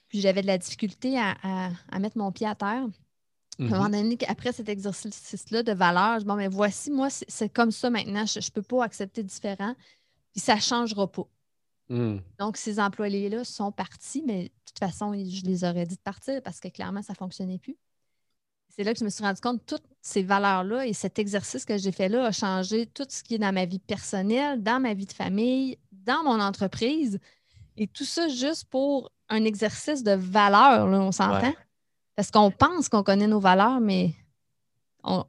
[0.09, 2.87] Puis j'avais de la difficulté à, mettre mon pied à terre.
[3.59, 3.92] À un moment mhm.
[3.92, 7.88] donné, après cet exercice-là de valeur, je dis, bon, mais voici, moi, c'est comme ça
[7.88, 9.74] maintenant, je ne peux pas accepter différent,
[10.33, 11.27] puis ça ne changera pas.
[11.88, 12.18] Hmm.
[12.38, 16.42] Donc, ces employés-là sont partis, mais de toute façon, je les aurais dit de partir
[16.42, 17.79] parce que clairement, ça ne fonctionnait plus.
[18.78, 21.64] C'est là que je me suis rendu compte que toutes ces valeurs-là et cet exercice
[21.64, 24.78] que j'ai fait là a changé tout ce qui est dans ma vie personnelle, dans
[24.78, 27.18] ma vie de famille, dans mon entreprise.
[27.76, 31.54] Et tout ça juste pour un exercice de valeur, on s'entend?
[32.14, 34.14] Parce qu'on pense qu'on connaît nos valeurs, mais
[35.06, 35.24] euh,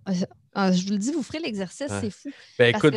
[0.56, 2.30] euh, je vous le dis, vous ferez l'exercice, c'est fou.
[2.60, 2.94] Ben écoute,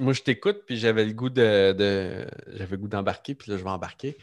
[0.00, 3.64] moi je t'écoute, puis j'avais le goût de, j'avais le goût d'embarquer, puis là je
[3.64, 4.16] vais embarquer.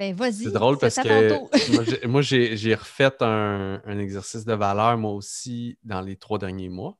[0.00, 0.44] Ben vas-y.
[0.44, 6.16] C'est drôle parce que moi j'ai refait un, exercice de valeur moi aussi dans les
[6.16, 6.98] trois derniers mois.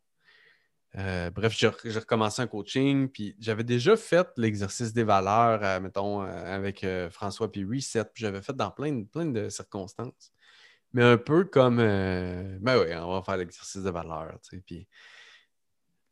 [0.96, 6.86] Euh, bref, j'ai recommencé un coaching, puis j'avais déjà fait l'exercice des valeurs, mettons, avec
[7.10, 10.32] François puis Reset, puis j'avais fait dans plein, plein de circonstances
[10.92, 14.62] mais un peu comme euh, ben oui, on va faire l'exercice de valeur, tu sais.
[14.64, 14.88] Puis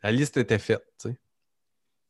[0.03, 1.21] la liste était faite, tu sais.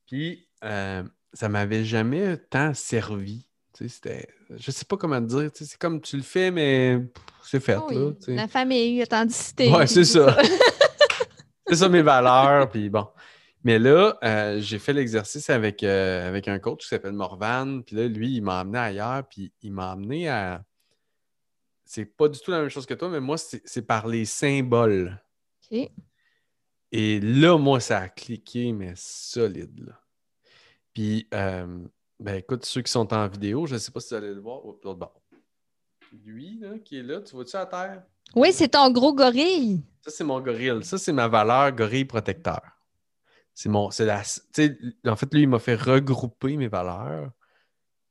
[0.07, 3.48] Puis euh, ça m'avait jamais tant servi.
[3.87, 4.29] C'était.
[4.51, 5.51] Je sais pas comment te dire.
[5.55, 6.99] C'est comme tu le fais, mais
[7.45, 7.77] c'est fait.
[7.77, 8.35] là, tu sais.
[8.35, 9.71] La famille, l'authenticité.
[9.71, 10.37] Ouais, c'est ça.
[11.67, 12.69] c'est ça mes valeurs.
[12.71, 13.07] Puis bon.
[13.65, 17.83] Mais là, euh, j'ai fait l'exercice avec, avec un coach qui s'appelle Morvan.
[17.83, 19.25] Puis là, lui, il m'a amené ailleurs.
[19.29, 20.63] Puis il m'a amené à
[21.89, 25.19] c'est pas du tout la même chose que toi, mais moi, c'est par les symboles.
[25.73, 25.91] OK.
[26.93, 29.87] Et là, moi, ça a cliqué, mais solide.
[29.87, 30.01] Là.
[30.93, 31.87] Puis, euh,
[32.21, 34.41] ben écoute, ceux qui sont en vidéo, je ne sais pas si vous allez le
[34.41, 34.61] voir.
[34.65, 34.79] Oh,
[36.25, 38.03] Lui, là, qui est là, tu vois-tu à terre?
[38.35, 39.83] Oui, c'est ton gros gorille.
[40.03, 40.85] Ça, c'est mon gorille.
[40.85, 42.61] Ça, c'est ma valeur gorille protecteur.
[43.55, 43.91] C'est mon.
[43.91, 44.23] C'est la.
[45.07, 47.31] En fait, lui, il m'a fait regrouper mes valeurs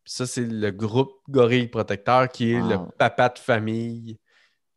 [0.08, 4.18] ça, c'est le groupe Gorille Protecteur qui est le papa de famille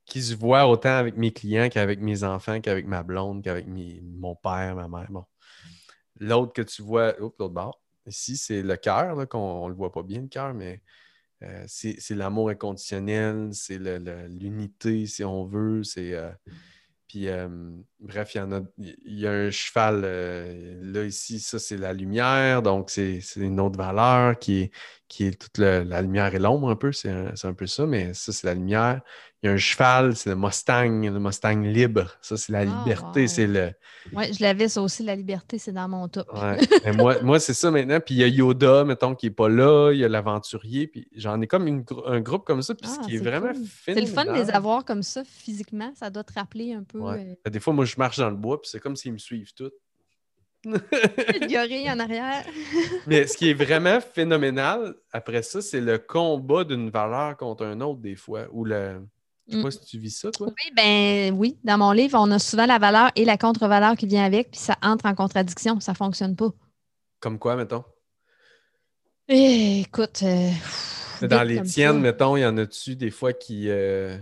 [0.04, 4.34] qui se voit autant avec mes clients qu'avec mes enfants, qu'avec ma blonde, qu'avec mon
[4.34, 5.06] père, ma mère.
[5.08, 5.24] Bon.
[6.18, 7.80] L'autre que tu vois, oups, l'autre bord.
[8.10, 10.82] Ici, c'est le cœur, qu'on ne le voit pas bien, le cœur, mais
[11.42, 15.82] euh, c'est l'amour inconditionnel, c'est l'unité, si on veut.
[15.96, 16.32] Euh,
[17.06, 17.70] puis, euh,
[18.00, 20.02] bref, il y en a, il y a un cheval,
[20.82, 24.70] là, ici, ça, c'est la lumière, donc c'est une autre valeur qui est,
[25.08, 28.32] qui est toute la lumière et l'ombre un peu, c'est un, peu ça, mais ça,
[28.32, 29.00] c'est la lumière.
[29.42, 32.10] Il y a un cheval, c'est le Mustang, le Mustang libre.
[32.20, 33.72] Ça, c'est la ah, liberté, c'est le...
[34.12, 36.28] Oui, je l'avais, ça aussi, la liberté, c'est dans mon top.
[36.34, 36.92] Ouais.
[36.92, 38.00] moi, moi c'est ça maintenant.
[38.00, 41.08] Puis il y a Yoda, mettons, qui n'est pas là, il y a l'aventurier, puis
[41.16, 43.52] j'en ai comme un groupe comme ça, puis ce ah, qui est, vraiment
[43.84, 47.00] C'est le fun de les avoir comme ça physiquement, ça doit te rappeler un peu...
[47.02, 49.52] Euh, Des fois, moi, je marche dans le bois, puis c'est comme s'ils me suivent
[49.54, 49.72] tous.
[50.64, 52.44] le gorille en arrière.
[53.06, 57.80] Mais ce qui est vraiment phénoménal après ça, c'est le combat d'une valeur contre un
[57.80, 58.46] autre des fois.
[58.52, 59.00] Ou le...
[59.48, 59.72] Je sais pas mm.
[59.72, 60.48] si tu vis ça, toi.
[60.48, 61.58] Oui, ben oui.
[61.64, 64.60] Dans mon livre, on a souvent la valeur et la contre-valeur qui vient avec, puis
[64.60, 65.80] ça entre en contradiction.
[65.80, 66.50] Ça fonctionne pas.
[67.20, 67.84] Comme quoi, mettons?
[69.28, 70.22] Eh, écoute.
[70.22, 70.50] Euh,
[71.22, 73.70] dans les tiennes, mettons, il y en a-tu des fois qui.
[73.70, 74.16] Euh,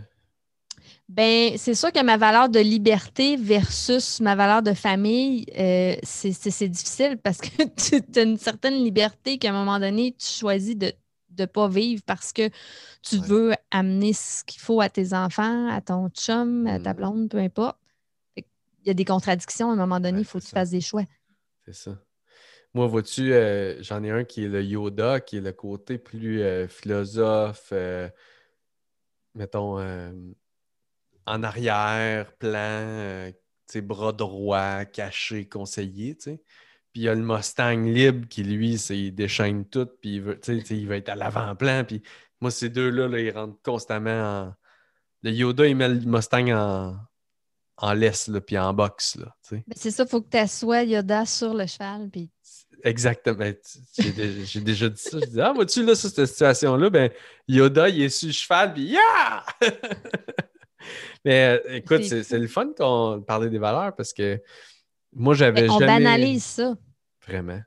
[1.09, 6.68] ben, c'est sûr que ma valeur de liberté versus ma valeur de famille, euh, c'est
[6.68, 7.49] difficile parce que
[8.12, 10.92] tu as une certaine liberté qu'à un moment donné, tu choisis de
[11.38, 12.51] ne pas vivre parce que
[13.01, 16.97] tu veux amener ce qu'il faut à tes enfants, à ton chum, à ta mm.
[16.97, 17.79] blonde, peu importe.
[18.37, 18.44] Il
[18.87, 21.05] y a des contradictions à un moment donné, il faut que tu fasses des choix.
[21.64, 21.99] C'est ça.
[22.75, 26.42] Moi, vois-tu, euh, j'en ai un qui est le Yoda, qui est le côté plus
[26.42, 27.73] euh, philosophe,
[29.35, 29.79] mettons
[31.29, 33.33] en arrière, plan, euh,
[33.77, 36.14] bras droits, caché, conseillé.
[36.14, 36.38] Puis
[36.95, 40.88] il y a le Mustang libre qui, lui, il déchaîne tout, puis il veut, il
[40.88, 41.85] va être à l'avant-plan.
[41.85, 42.03] Puis
[42.41, 44.55] moi, ces deux-là, là, ils rentrent constamment en.
[45.23, 46.97] Le Yoda, il met le Mustang en,
[47.77, 49.17] en laisse, puis en boxe.
[49.17, 52.09] Là, ben, c'est ça, il faut que tu assoies Yoda sur le cheval.
[52.11, 52.31] Puis...
[52.85, 53.53] Exactement.
[53.99, 55.19] J'ai déjà dit ça.
[55.21, 57.11] Je dis, ah, vois-tu, là, sur cette situation-là, ben,
[57.49, 59.45] Yoda, il est sur le cheval, puis yeah!
[61.25, 64.41] Mais euh, écoute, c'est le fun qu'on parlait des valeurs parce que
[65.14, 65.73] moi, j'avais jamais.
[65.73, 66.75] On banalise ça.
[67.27, 67.61] Vraiment,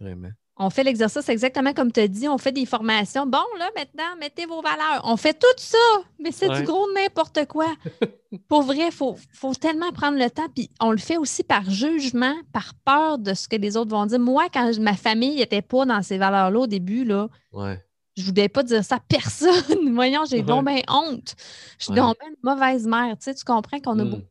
[0.00, 0.30] vraiment.
[0.56, 2.28] On fait l'exercice exactement comme tu as dit.
[2.28, 3.26] On fait des formations.
[3.26, 5.00] Bon, là, maintenant, mettez vos valeurs.
[5.04, 5.78] On fait tout ça,
[6.20, 7.66] mais c'est du gros n'importe quoi.
[8.48, 10.48] Pour vrai, il faut, faut, tellement prendre le temps.
[10.54, 14.06] Puis on le fait aussi par jugement, par peur de ce que les autres vont
[14.06, 14.20] dire.
[14.20, 17.82] Moi, quand ma famille n'était pas dans ces valeurs-là au début, là, ouais
[18.16, 19.92] je voulais pas dire ça à personne.
[19.94, 21.34] Voyons, j'ai donc bien honte.
[21.78, 23.16] Je suis donc une mauvaise mère.
[23.18, 24.22] Tu, sais, tu comprends qu'on a hmm.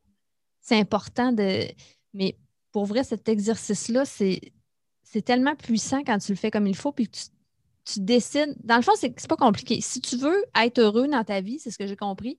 [0.61, 1.65] C'est important de.
[2.13, 2.37] Mais
[2.71, 4.41] pour vrai, cet exercice-là, c'est
[5.25, 7.23] tellement puissant quand tu le fais comme il faut, puis que tu,
[7.85, 8.55] tu décides.
[8.63, 9.81] Dans le fond, c'est c'est pas compliqué.
[9.81, 12.37] Si tu veux être heureux dans ta vie, c'est ce que j'ai compris,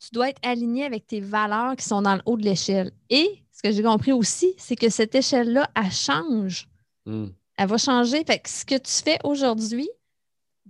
[0.00, 2.92] tu dois être aligné avec tes valeurs qui sont dans le haut de l'échelle.
[3.10, 6.68] Et ce que j'ai compris aussi, c'est que cette échelle-là, elle change.
[7.06, 7.28] Hmm.
[7.56, 8.22] Elle va changer.
[8.24, 9.88] Fait que ce que tu fais aujourd'hui,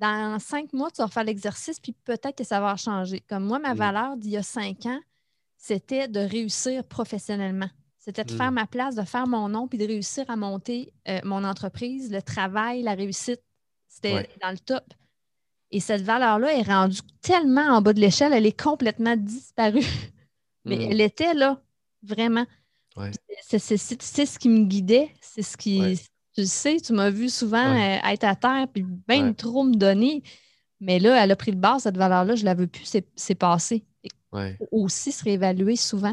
[0.01, 3.21] dans cinq mois, tu vas refaire l'exercice, puis peut-être que ça va changer.
[3.29, 3.79] Comme moi, ma Mm.
[3.79, 5.01] valeur d'il y a cinq ans,
[5.57, 7.69] c'était de réussir professionnellement.
[7.99, 8.37] C'était de Mm.
[8.37, 12.11] faire ma place, de faire mon nom, puis de réussir à monter euh, mon entreprise,
[12.11, 13.41] le travail, la réussite.
[13.89, 14.29] C'était Ouais.
[14.41, 14.85] dans le top.
[15.71, 19.81] Et cette valeur-là est rendue tellement en bas de l'échelle, elle est complètement disparue.
[20.65, 20.91] Mais Hmm.
[20.93, 21.61] elle était là,
[22.03, 22.47] vraiment.
[22.97, 23.11] Ouais.
[23.43, 23.59] C'est
[24.27, 25.11] ce qui me guidait.
[25.21, 25.81] C'est ce qui.
[25.81, 25.97] Ouais.
[26.39, 27.99] Tu le sais, tu m'as vu souvent Ouais.
[28.01, 29.35] euh, être à terre puis bien Ouais.
[29.35, 30.23] trop me donner.
[30.79, 33.09] Mais là, elle a pris le bord, cette valeur-là, je ne la veux plus, c'est
[33.17, 33.85] c'est passé.
[34.31, 34.55] Ouais.
[34.57, 36.13] faut aussi se réévaluer souvent.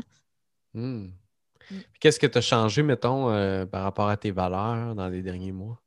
[0.74, 1.10] Hmm.
[1.70, 1.76] Mm.
[2.00, 5.52] Qu'est-ce que tu as changé, mettons, euh, par rapport à tes valeurs dans les derniers
[5.52, 5.80] mois?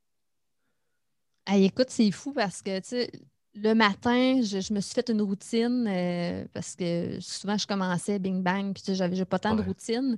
[1.53, 3.11] Écoute, c'est fou parce que, tu sais,
[3.63, 8.19] le matin, je, je me suis fait une routine euh, parce que souvent, je commençais
[8.19, 10.17] bing bang, puis tu sais, j'avais pas tant de routine.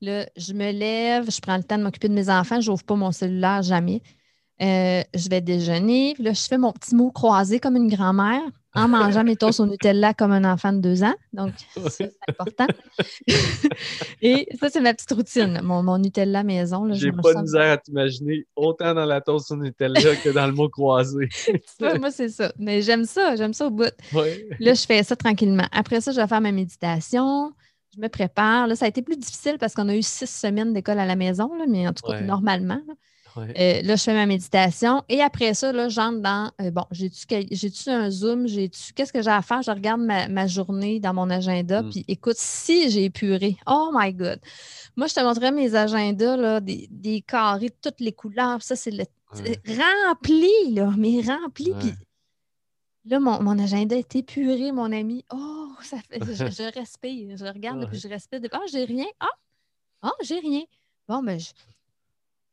[0.00, 2.84] Là, je me lève, je prends le temps de m'occuper de mes enfants, je n'ouvre
[2.84, 4.02] pas mon cellulaire jamais.
[4.62, 8.40] Euh, je vais déjeuner, puis là, je fais mon petit mot croisé comme une grand-mère
[8.74, 8.88] en
[9.18, 11.12] mangeant mes toasts au Nutella comme un enfant de deux ans.
[11.34, 12.66] Donc, ça, c'est important.
[14.22, 16.90] Et ça, c'est ma petite routine, mon, mon Nutella maison.
[16.92, 17.34] J'ai pas ça.
[17.34, 21.28] de misère à t'imaginer autant dans la toast au Nutella que dans le mot croisé.
[21.78, 22.52] Vois, Moi, c'est ça.
[22.58, 23.92] Mais j'aime ça, j'aime ça au bout.
[24.14, 25.66] Là, je fais ça tranquillement.
[25.72, 27.52] Après ça, je vais faire ma méditation.
[27.94, 28.66] Je me prépare.
[28.66, 31.16] Là, ça a été plus difficile parce qu'on a eu six semaines d'école à la
[31.16, 32.22] maison, là, mais en tout cas, Ouais.
[32.22, 32.80] normalement.
[32.86, 32.94] là.
[33.36, 33.54] Ouais.
[33.58, 35.02] Euh, là, je fais ma méditation.
[35.08, 38.46] Et après ça, là, j'entre dans euh, bon, j'ai-tu un Zoom?
[38.46, 39.62] J'ai-tu qu'est-ce que j'ai à faire?
[39.62, 41.82] Je regarde ma, ma journée dans mon agenda.
[41.82, 41.90] Mm.
[41.90, 44.40] Puis écoute, si j'ai épuré, oh my God!
[44.96, 48.62] Moi, je te montrerai mes agendas, là, des, des carrés de toutes les couleurs.
[48.62, 49.60] Ça, c'est le Ouais.
[50.06, 51.72] rempli, là, mais rempli.
[51.72, 51.78] Ouais.
[51.80, 51.92] Puis
[53.04, 55.24] là, mon, mon agenda est épuré, mon ami.
[55.32, 56.20] Oh, ça fait.
[56.24, 57.36] Je, je respire.
[57.36, 58.40] Je regarde, puis je respire.
[58.52, 59.06] Ah, j'ai rien.
[59.20, 59.28] Ah,
[60.02, 60.62] ah j'ai rien.
[61.08, 61.52] Bon, ben, je-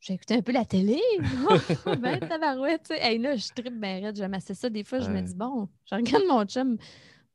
[0.06, 1.00] j'ai écouté un peu la télé.
[2.02, 3.02] Ben, tabarouette, tu sais.
[3.02, 4.16] Hey, là, je tripe bien raide.
[4.18, 4.70] J'aime assez ça.
[4.70, 6.74] Des fois, je me dis, bon, je regarde mon chum.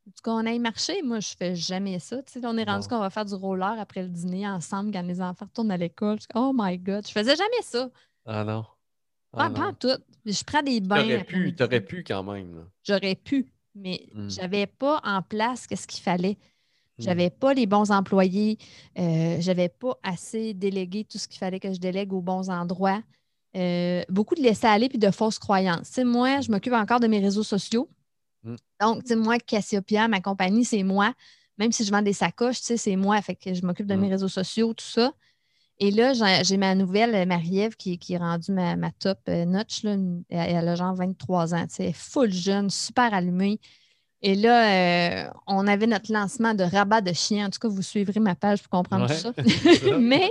[0.07, 1.03] Est-ce qu'on aille marcher?
[1.03, 2.23] Moi, je fais jamais ça.
[2.23, 5.03] Tu sais, on est rendu qu'on va faire du roller après le dîner ensemble quand
[5.03, 6.19] les enfants retournent à l'école.
[6.35, 7.91] Oh my God, je faisais jamais ça.
[8.27, 8.65] Ah non.
[9.35, 9.67] Ah pas non.
[9.69, 9.89] en tout.
[10.27, 11.03] Je prends des bains.
[11.03, 12.67] T'aurais pu, t'aurais pu quand même.
[12.85, 14.29] J'aurais pu, mais Mm.
[14.31, 16.37] j'avais pas en place qu'est-ce qu'il fallait.
[16.99, 17.03] Mm.
[17.03, 18.59] J'avais pas les bons employés.
[18.99, 23.03] Euh, j'avais pas assez délégué tout ce qu'il fallait que je délègue aux bons endroits.
[23.57, 25.89] Euh, beaucoup de laisser aller puis de fausses croyances.
[25.89, 27.89] Tu sais, moi, je m'occupe encore de mes réseaux sociaux.
[28.45, 28.57] Mm.
[28.81, 31.15] Donc, moi, Cassiopeia, ma compagnie, c'est moi.
[31.59, 33.21] Même si je vends des sacoches, tu sais, c'est moi.
[33.23, 34.01] Fait que je m'occupe de Mm.
[34.01, 35.13] mes réseaux sociaux, tout ça.
[35.81, 39.45] Et là, j'ai ma nouvelle, euh, Marie-Ève, qui, qui est rendue ma, ma top euh,
[39.45, 39.85] notch.
[39.85, 39.93] Là.
[39.93, 41.67] Elle, elle a genre 23 ans.
[41.69, 43.61] tu sais, Elle est full jeune, super allumée.
[44.21, 47.47] Et là, euh, on avait notre lancement de rabat de chien.
[47.47, 49.33] En tout cas, vous suivrez ma page pour comprendre Ouais, tout
[49.85, 49.97] ça.
[49.99, 50.29] Mais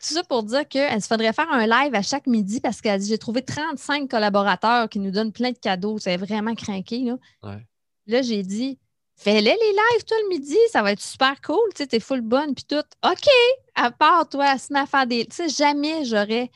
[0.00, 3.00] tout ça pour dire qu'il se faudrait faire un live à chaque midi parce qu'elle
[3.00, 5.98] dit j'ai trouvé 35 collaborateurs qui nous donnent plein de cadeaux.
[5.98, 7.00] C'est vraiment craqué.
[7.00, 7.66] Là, Ouais.
[8.06, 8.78] là j'ai dit
[9.16, 10.56] fais-les les lives, toi, le midi.
[10.72, 11.58] Ça va être super cool.
[11.74, 12.54] Tu sais, t'es full bonne.
[12.54, 12.76] Puis tout.
[13.04, 13.28] OK,
[13.74, 15.26] à part toi, à se mettre à faire des.
[15.26, 16.50] Tu sais, jamais j'aurais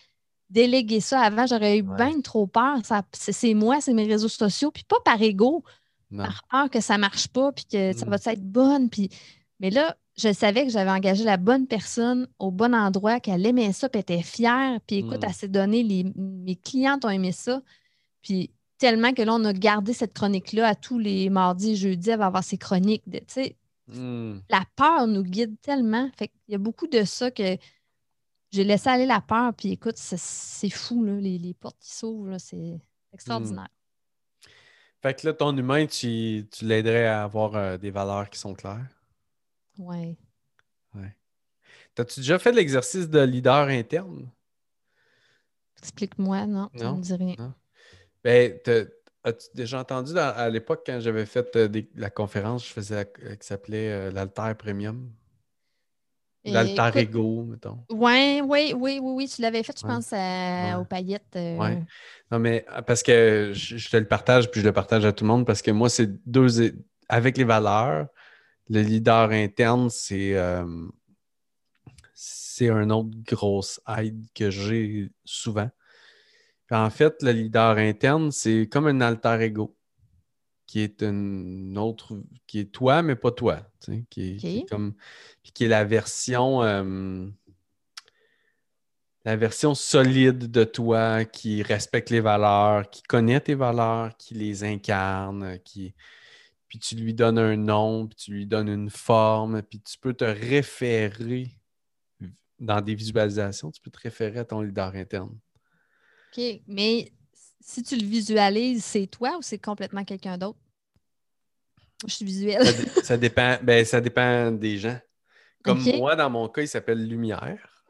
[0.48, 1.46] délégué ça avant.
[1.46, 1.96] J'aurais eu Ouais.
[1.96, 2.78] bien trop peur.
[3.12, 4.70] C'est moi, c'est mes réseaux sociaux.
[4.70, 5.62] Puis pas par ego
[6.12, 6.24] Non.
[6.24, 8.10] par peur que ça marche pas, puis que ça Mm.
[8.10, 8.88] va être bonne.
[8.90, 9.08] Puis...
[9.60, 13.72] Mais là, je savais que j'avais engagé la bonne personne au bon endroit, qu'elle aimait
[13.72, 14.78] ça, puis était fière.
[14.86, 15.26] Puis écoute, Mm.
[15.26, 16.04] elle s'est donnée, les...
[16.14, 17.62] mes clientes ont aimé ça.
[18.22, 22.10] Puis tellement que là, on a gardé cette chronique-là à tous les mardis et jeudis,
[22.10, 23.08] elle va avoir ses chroniques.
[23.08, 23.20] de-
[23.88, 24.38] Hmm.
[24.48, 26.08] la peur nous guide tellement.
[26.16, 27.56] Fait qu'il y a beaucoup de ça que
[28.52, 29.52] j'ai laissé aller la peur.
[29.54, 32.78] Puis écoute, c'est- fou, là, les, les portes qui s'ouvrent, c'est
[33.12, 33.68] extraordinaire.
[35.02, 38.54] Fait que là, ton humain, tu, tu l'aiderais à avoir euh, des valeurs qui sont
[38.54, 38.86] claires?
[39.78, 40.16] Ouais.
[41.94, 44.30] T'as-tu déjà fait l'exercice de leader interne?
[45.78, 47.34] Explique-moi, non, ça Non, ne me dit rien.
[47.38, 47.52] non?
[48.22, 48.58] Ben,
[49.24, 52.94] as-tu déjà entendu dans- à l'époque quand j'avais fait euh, des- la conférence, je faisais
[52.94, 55.10] la- euh, qui s'appelait euh, l'Alter Premium?
[56.44, 57.78] L'Alter Ego, mettons.
[57.90, 59.92] Ouais, oui, oui, oui, oui, tu l'avais fait, je Ouais.
[59.94, 60.74] pense, à- Ouais.
[60.80, 61.36] aux paillettes.
[61.36, 61.82] euh, Ouais.
[62.30, 65.12] Non, mais euh, parce que je, je te le partage, puis je le partage à
[65.12, 66.48] tout le monde, parce que moi, c'est deux.
[67.08, 68.06] Avec les valeurs,
[68.68, 70.34] le leader interne, c'est.
[70.36, 70.64] euh,
[72.14, 75.70] c'est un autre grosse aide que j'ai souvent.
[76.66, 79.74] Puis en fait, le leader interne, c'est comme un alter ego,
[80.72, 82.18] qui est une autre.
[82.46, 83.60] qui est toi, mais pas toi.
[83.82, 84.68] tu sais, Qui est, qui est Ok.
[84.70, 84.94] comme.
[85.42, 86.62] Puis qui est la version.
[86.62, 87.26] euh,
[89.26, 94.64] la version solide de toi qui respecte les valeurs, qui connaît tes valeurs, qui les
[94.64, 95.94] incarne, qui
[96.68, 100.14] puis tu lui donnes un nom, puis tu lui donnes une forme, puis tu peux
[100.14, 101.50] te référer
[102.58, 105.38] dans des visualisations, tu peux te référer à ton leader interne.
[106.34, 107.12] OK, mais
[107.62, 110.58] si tu le visualises, c'est toi ou c'est complètement quelqu'un d'autre?
[112.06, 112.66] Je suis visuelle.
[113.04, 114.98] ça, dépend, ben, ça dépend des gens.
[115.62, 117.84] Comme moi, dans mon cas, il s'appelle Lumière.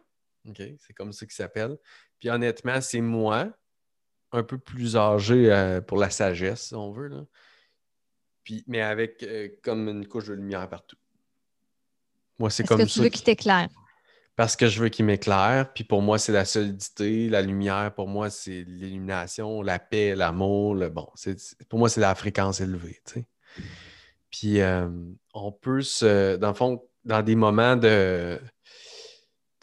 [0.47, 0.63] OK?
[0.79, 1.79] C'est comme ça qu'il s'appelle.
[2.19, 3.51] Puis honnêtement, c'est moi,
[4.33, 7.09] un peu plus âgé euh, pour la sagesse, si on veut.
[7.09, 7.25] Là.
[8.45, 10.97] Puis, mais avec euh, comme une couche de lumière partout.
[12.39, 13.69] Moi, c'est comme que tu veux qu'il t'éclaire?
[14.43, 15.73] Parce que je veux qu'il m'éclaire.
[15.73, 17.95] Puis pour moi, c'est la solidité, la lumière.
[17.95, 20.75] Pour moi, c'est l'illumination, la paix, l'amour.
[20.75, 20.89] Le...
[20.89, 21.09] Bon,
[21.69, 23.01] pour moi, c'est la fréquence élevée.
[24.33, 24.89] Puis euh,
[25.33, 26.35] on peut se.
[26.39, 28.41] Dans le fond, dans des moments de.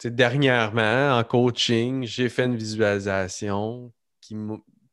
[0.02, 4.34] dernièrement, en coaching, j'ai fait une visualisation qui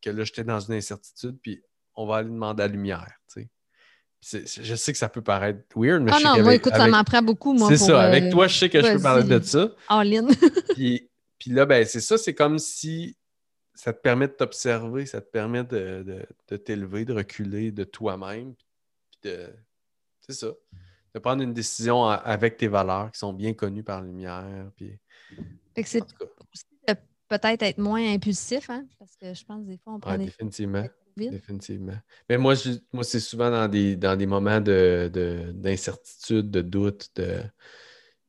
[0.02, 1.64] que là, j'étais dans une incertitude, puis
[1.96, 3.14] on va aller demander la lumière.
[4.22, 6.88] Je sais que ça peut paraître weird, mais ah je sais non, moi, écoute, ça
[6.88, 7.70] m'en prend beaucoup, moi.
[7.70, 8.02] C'est ça.
[8.02, 9.70] Avec euh, toi, je sais que je peux parler de ça.
[9.90, 10.28] En ligne.
[10.76, 12.18] puis, puis, là, ben, c'est ça.
[12.18, 13.16] C'est comme si
[13.74, 18.56] ça te permet de t'observer, ça te permet de, de, t'élever, de reculer de toi-même.
[18.56, 19.50] Puis de.
[20.28, 20.48] C'est ça
[21.18, 24.72] de prendre une décision avec tes valeurs qui sont bien connues par la lumière.
[24.76, 25.00] Puis...
[25.74, 26.04] Fait que c'est
[27.28, 28.86] peut-être être moins impulsif, hein?
[28.98, 30.26] parce que je pense des fois on prend des...
[30.26, 30.86] Définitivement.
[31.18, 31.98] Définitivement.
[32.30, 32.54] Mais moi,
[32.94, 37.10] moi c'est souvent dans des, dans des moments d'incertitude, de, de, doute.
[37.16, 37.42] De...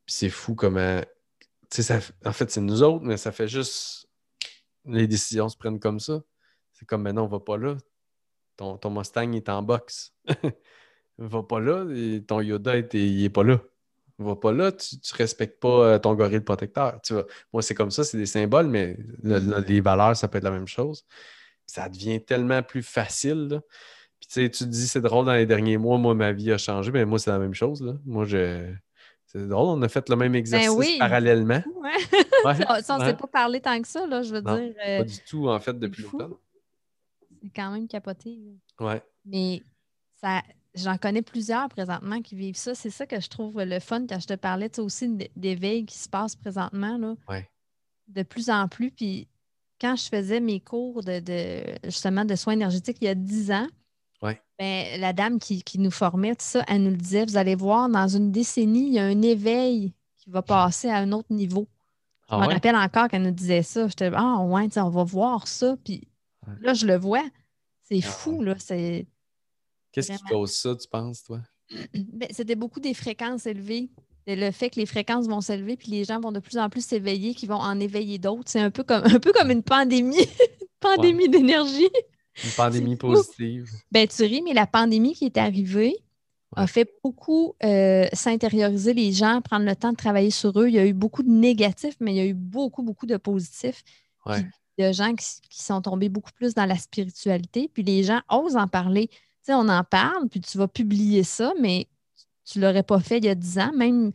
[0.07, 1.01] C'est fou comment.
[1.70, 4.09] Ça, en fait, c'est nous autres, mais ça fait juste.
[4.87, 6.22] Les décisions se prennent comme ça.
[6.72, 7.77] C'est comme maintenant, on va pas là.
[8.57, 10.14] Ton, ton Mustang est en boxe.
[11.18, 11.85] va pas là,
[12.27, 13.61] ton Yoda, il est pas là.
[14.18, 17.01] Va pas là, tu, ne respectes pas euh, ton gorille protecteur.
[17.03, 17.27] Tu vois.
[17.53, 20.66] Moi, c'est comme ça, c'est des symboles, mais les valeurs, ça peut être la même
[20.66, 21.05] chose.
[21.69, 23.61] Ça devient tellement plus facile.
[24.19, 26.51] Puis tu sais, tu te dis, c'est drôle, dans les derniers mois, moi, ma vie
[26.51, 27.83] a changé, mais moi, c'est la même chose.
[27.83, 27.95] Là.
[28.05, 28.73] Moi, je.
[29.27, 31.63] C'est drôle, on a fait le même ben exercice parallèlement.
[32.45, 32.55] Ouais.
[32.83, 34.73] ça, on ne s'est pas parlé tant que ça, là, je veux dire.
[34.77, 36.39] Pas du tout, en fait, depuis longtemps.
[37.43, 38.39] C'est quand même capoté.
[38.79, 39.03] Ouais.
[39.25, 39.61] Mais
[40.21, 40.43] ça,
[40.75, 42.77] j'en connais plusieurs présentement qui vivent ça.
[42.77, 45.99] C'est ça que je trouve le fun quand je te parlais tu aussi d'éveil qui
[45.99, 46.97] se passe présentement.
[46.97, 47.43] Là,
[48.07, 48.93] De plus en plus.
[48.93, 49.29] Puis
[49.81, 53.69] quand je faisais mes cours de, justement de soins énergétiques il y a dix ans,
[54.59, 57.88] ben, la dame qui, nous formait, tout ça, elle nous le disait, vous allez voir,
[57.88, 61.69] dans une décennie, il y a un éveil qui va passer à un autre niveau.
[62.29, 63.87] Je ah me rappelle encore qu'elle nous disait ça.
[63.87, 65.77] J'étais Ah ouais, on va voir ça.
[65.85, 66.09] Puis
[66.61, 67.23] là, je le vois.
[67.85, 68.57] C'est ah fou, là.
[68.59, 69.07] C'est
[69.93, 71.41] Qu'est-ce qui cause ça, tu penses, toi?
[71.95, 73.91] Ben, c'était beaucoup des fréquences élevées.
[74.37, 76.85] Le fait que les fréquences vont s'élever, puis les gens vont de plus en plus
[76.85, 78.45] s'éveiller, qui vont en éveiller d'autres.
[78.47, 80.29] C'est un peu comme un peu comme une pandémie,
[80.81, 81.88] pandémie d'énergie.
[82.45, 83.69] Une pandémie positive.
[83.91, 85.97] Ben, tu ris, mais la pandémie qui est arrivée
[86.57, 90.69] a fait beaucoup euh, s'intérioriser les gens, prendre le temps de travailler sur eux.
[90.69, 93.17] Il y a eu beaucoup de négatifs, mais il y a eu beaucoup, beaucoup de
[93.17, 93.83] positifs.
[94.79, 97.69] De gens qui, qui, sont tombés beaucoup plus dans la spiritualité.
[97.73, 99.11] Puis les gens osent en parler
[99.55, 101.88] on en parle, puis tu vas publier ça, mais
[102.49, 103.73] tu ne l'aurais pas fait il y a dix ans.
[103.75, 104.13] Même,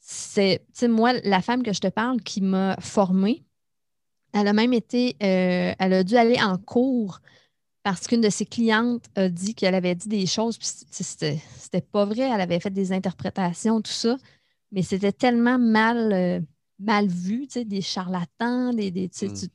[0.00, 3.44] c'est, moi, la femme que je te parle qui m'a formée,
[4.32, 7.20] elle a même été, euh, elle a dû aller en cours
[7.82, 11.80] parce qu'une de ses clientes a dit qu'elle avait dit des choses, puis c'était, c'était
[11.80, 14.16] pas vrai, elle avait fait des interprétations, tout ça,
[14.72, 16.40] mais c'était tellement mal, euh,
[16.80, 18.90] mal vu, des charlatans, des.
[18.90, 19.46] des hmm.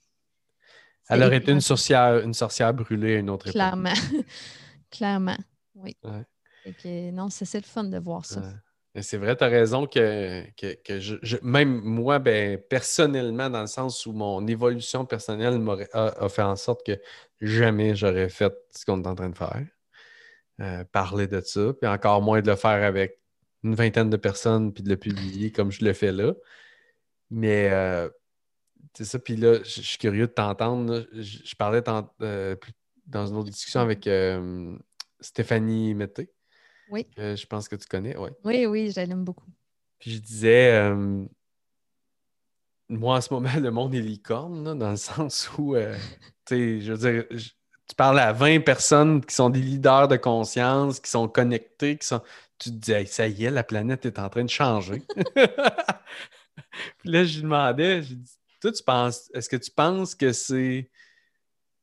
[1.09, 3.93] elle aurait été une sorcière, une sorcière brûlée à une autre Clairement.
[4.91, 5.37] Clairement,
[5.75, 5.97] oui.
[7.11, 8.41] Non, c'est le fun de voir ça.
[8.99, 14.11] C'est vrai, tu as raison que, je, même moi, ben, personnellement, dans le sens où
[14.11, 15.61] mon évolution personnelle
[15.93, 16.99] a, fait en sorte que
[17.39, 19.65] jamais j'aurais fait ce qu'on est en train de faire.
[20.59, 23.19] Euh, parler de ça, puis encore moins de le faire avec
[23.63, 26.33] une vingtaine de personnes, puis de le publier comme je le fais là.
[27.31, 28.09] Mais euh,
[28.93, 31.07] c'est ça, puis là, je suis curieux de t'entendre.
[31.13, 31.81] Je, parlais
[32.21, 32.55] euh,
[33.05, 34.77] dans une autre discussion avec euh,
[35.19, 36.29] Stéphanie Mété.
[36.91, 37.07] Oui.
[37.17, 38.29] je pense que tu connais, oui.
[38.43, 39.49] Oui, oui, je beaucoup.
[39.99, 41.25] Puis je disais, euh,
[42.89, 45.95] moi en ce moment, le monde est licorne, dans le sens où, euh,
[46.45, 47.25] tu sais, je veux dire,
[47.87, 52.07] tu parles à 20 personnes qui sont des leaders de conscience, qui sont connectés, qui
[52.07, 52.21] sont.
[52.57, 55.03] Tu te dis, ça y est, la planète est en train de changer.
[56.99, 60.31] Puis là, je lui demandais, je dis, toi, tu penses, est-ce que tu penses que
[60.31, 60.89] c'est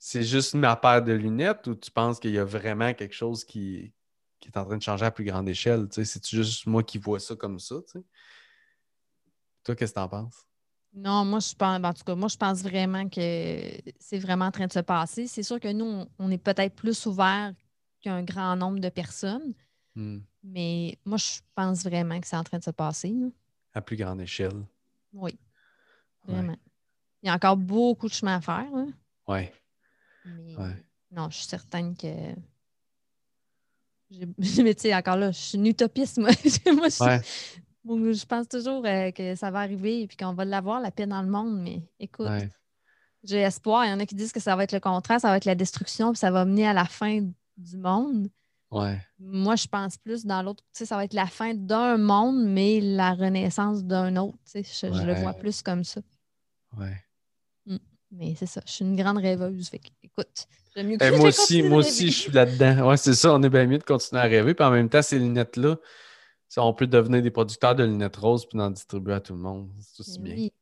[0.00, 3.44] c'est juste ma paire de lunettes ou tu penses qu'il y a vraiment quelque chose
[3.44, 3.92] qui,
[4.46, 5.88] est en train de changer à plus grande échelle?
[5.90, 7.76] C'est juste moi qui vois ça comme ça?
[9.64, 10.46] Toi, qu'est-ce que tu en penses?
[10.94, 13.60] Non, moi, je pense, en tout cas, moi, je pense vraiment que
[14.00, 15.26] c'est vraiment en train de se passer.
[15.26, 17.52] C'est sûr que nous, on, est peut-être plus ouvert
[18.00, 19.54] qu'un grand nombre de personnes,
[19.94, 20.20] Hmm.
[20.44, 23.12] mais moi, je pense vraiment que c'est en train de se passer.
[23.74, 24.64] À plus grande échelle.
[25.12, 25.38] Oui,
[26.26, 26.34] Ouais.
[26.34, 26.56] vraiment.
[27.22, 28.70] Il y a encore beaucoup de chemin à faire,
[29.26, 29.52] Ouais.
[30.24, 30.84] mais Ouais.
[31.10, 32.34] non, je suis certaine que.
[34.62, 36.30] Mais tu sais, encore là, je suis une utopiste, moi.
[36.72, 38.12] moi, je, Ouais.
[38.14, 41.06] je pense toujours euh, que ça va arriver et puis qu'on va l'avoir, la paix
[41.06, 41.60] dans le monde.
[41.60, 42.50] Mais écoute, Ouais.
[43.24, 43.84] j'ai espoir.
[43.86, 45.44] Il y en a qui disent que ça va être le contraire, ça va être
[45.44, 47.20] la destruction, puis ça va mener à la fin
[47.56, 48.28] du monde.
[48.70, 49.00] Ouais.
[49.18, 52.44] Moi, je pense plus dans l'autre, tu sais, ça va être la fin d'un monde,
[52.46, 54.36] mais la renaissance d'un autre.
[54.44, 54.90] tu sais.
[54.90, 56.00] Je, je le vois plus comme ça.
[56.76, 56.96] Ouais.
[58.10, 59.68] Mais c'est ça, je suis une grande rêveuse.
[59.68, 60.46] Fait écoute,
[60.76, 62.88] Eh, moi aussi, moi aussi, je suis là-dedans.
[62.88, 64.54] Ouais, c'est ça, on est bien mieux de continuer à rêver.
[64.54, 65.76] Puis en même temps, ces lunettes-là,
[66.56, 69.70] on peut devenir des producteurs de lunettes roses puis en distribuer à tout le monde.
[69.80, 70.34] C'est aussi Mais bien.
[70.36, 70.52] oui.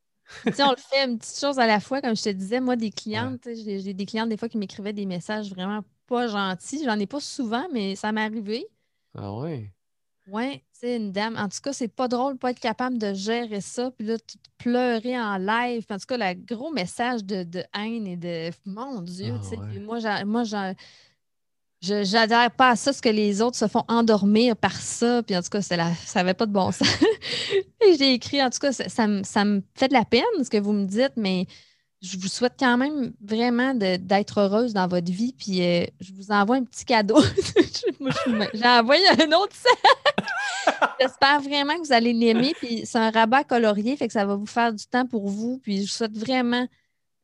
[0.45, 2.59] Tu sais, on le fait une petite chose à la fois, comme je te disais.
[2.59, 6.83] Moi, des clientes, j'ai des clientes des fois qui m'écrivaient des messages vraiment pas gentils.
[6.83, 8.67] J'en ai pas souvent, mais ça m'est arrivé.
[9.15, 9.73] Ah ouais?
[10.73, 11.35] Tu sais, une dame.
[11.37, 13.91] En tout cas, c'est pas drôle de pas être capable de gérer ça.
[13.91, 15.85] Puis là, tu pleurer en live.
[15.89, 19.49] En tout cas, le gros message de, de haine et de mon Dieu, Ah tu
[19.49, 19.57] sais.
[19.57, 19.67] ouais.
[19.71, 20.43] Puis moi, moi,
[21.81, 25.23] j'adhère pas à ça, ce que les autres se font endormir par ça.
[25.23, 26.87] Puis en tout cas, la- ça n'avait pas de bon sens.
[27.85, 30.23] et j'ai écrit, en tout cas, ça, ça me- ça me fait de la peine,
[30.43, 31.47] ce que vous me dites, mais
[32.01, 35.33] je vous souhaite quand même vraiment d'être heureuse dans votre vie.
[35.33, 37.19] Puis euh, je vous envoie un petit cadeau.
[38.53, 39.55] J'ai envoyé un autre
[40.99, 42.53] J'espère vraiment que vous allez l'aimer.
[42.57, 45.59] Puis c'est un rabat colorié, fait que ça va vous faire du temps pour vous.
[45.63, 46.67] Puis je vous souhaite vraiment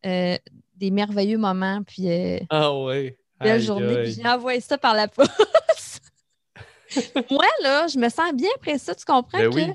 [0.06, 0.38] euh,
[0.76, 1.82] des merveilleux moments.
[1.84, 3.18] Puis euh, Ah ouais.
[3.40, 3.96] belle Aïe, journée.
[3.98, 4.04] aïe.
[4.04, 6.02] Puis j'ai envoyé ça par la poste.
[7.32, 8.94] Moi, là, je me sens bien après ça.
[8.96, 9.68] Tu comprends Ben que oui.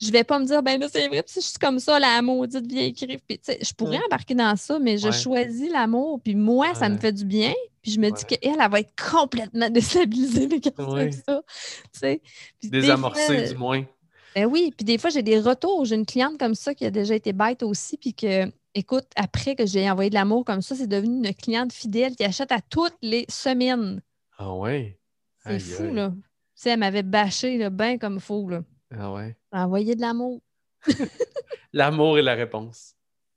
[0.00, 1.98] Je vais pas me dire, ben là, c'est vrai, puis si je suis comme ça,
[1.98, 3.20] la maudite vieille crif.
[3.26, 5.12] Puis, tu sais, je pourrais embarquer dans ça, mais je Ouais.
[5.12, 6.20] choisis l'amour.
[6.22, 7.52] Puis moi, ça me fait du bien.
[7.82, 11.42] Puis je me dis qu'elle, elle va être complètement déstabilisée de comme ça.
[11.92, 12.20] Tu sais.
[12.60, 13.84] Puis des Désamorcé, fois, du moins.
[14.34, 15.84] ben oui, puis des fois, j'ai des retours.
[15.84, 19.54] J'ai une cliente comme ça qui a déjà été bête aussi, puis que, écoute, après
[19.54, 22.60] que j'ai envoyé de l'amour comme ça, c'est devenu une cliente fidèle qui achète à
[22.60, 24.02] toutes les semaines.
[24.36, 24.98] Ah ouais?
[25.44, 26.10] C'est fou, là.
[26.10, 26.22] Tu
[26.62, 28.62] sais, elle m'avait bâché, là, bien comme fou, là.
[28.94, 29.36] Ah ouais.
[29.52, 30.40] Envoyé de l'amour.
[31.72, 32.94] L'amour est la réponse.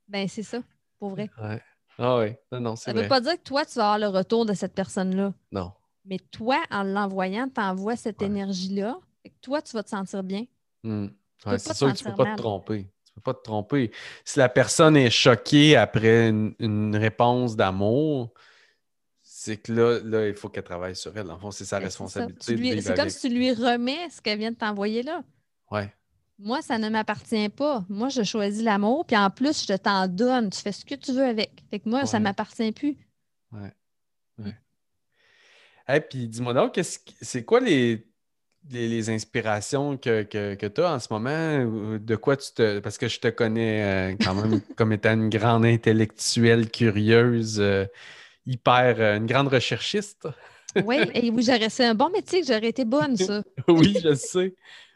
[0.07, 0.59] Ben, c'est ça,
[0.99, 1.29] pour vrai.
[1.41, 1.61] Ouais.
[1.97, 2.39] Ah ouais.
[2.51, 4.53] Non, non, Ça ne veut pas dire que toi, tu vas avoir le retour de
[4.53, 5.33] cette personne-là.
[5.51, 5.71] Non.
[6.05, 8.27] Mais toi, en l'envoyant, tu envoies cette Ouais.
[8.27, 8.97] énergie-là.
[9.25, 10.45] Que toi, tu vas te sentir bien.
[10.83, 11.07] Hmm.
[11.43, 12.35] peux Ouais, c'est sûr que tu peux sentir pas mal.
[12.37, 12.87] te tromper.
[13.05, 13.91] Tu peux pas te tromper.
[14.23, 18.31] Si la personne est choquée après une, une réponse d'amour,
[19.21, 21.29] c'est que là, là, il faut qu'elle travaille sur elle.
[21.29, 24.51] En fond, c'est sa Ben, responsabilité C'est comme si tu lui remets ce qu'elle vient
[24.51, 25.23] de t'envoyer là.
[25.71, 25.93] Ouais.
[26.37, 27.83] Moi, ça ne m'appartient pas.
[27.89, 30.49] Moi, je choisis l'amour, puis en plus, je t'en donne.
[30.49, 31.51] Tu fais ce que tu veux avec.
[31.69, 32.19] Fait que moi, ça Ouais.
[32.19, 32.97] ne m'appartient plus.
[35.87, 38.05] Hey, puis dis-moi donc, c'est quoi les,
[38.69, 41.97] les, les inspirations que, que, que tu as en ce moment?
[41.99, 42.79] De quoi tu te.
[42.79, 47.85] Parce que je te connais euh, quand même comme étant une grande intellectuelle, curieuse, euh,
[48.45, 48.95] hyper.
[48.99, 50.27] euh, une grande recherchiste.
[50.85, 53.41] Oui, et oui, j'aurais c'est un bon métier que j'aurais été bonne, ça.
[53.67, 54.53] oui, je sais.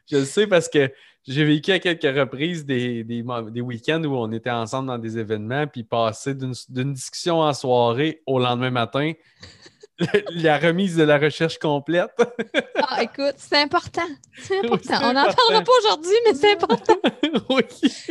[0.09, 0.91] Je le sais parce que
[1.25, 3.21] j'ai vécu à quelques reprises des, des,
[3.61, 8.39] week-ends où on était ensemble dans des événements, puis passer d'une discussion en soirée au
[8.39, 9.13] lendemain matin,
[10.35, 12.09] la remise de la recherche complète.
[12.75, 14.07] Ah, écoute, c'est important.
[14.39, 14.95] C'est important.
[15.03, 16.95] On n'en parlera pas aujourd'hui, mais c'est important.
[17.49, 17.63] oui.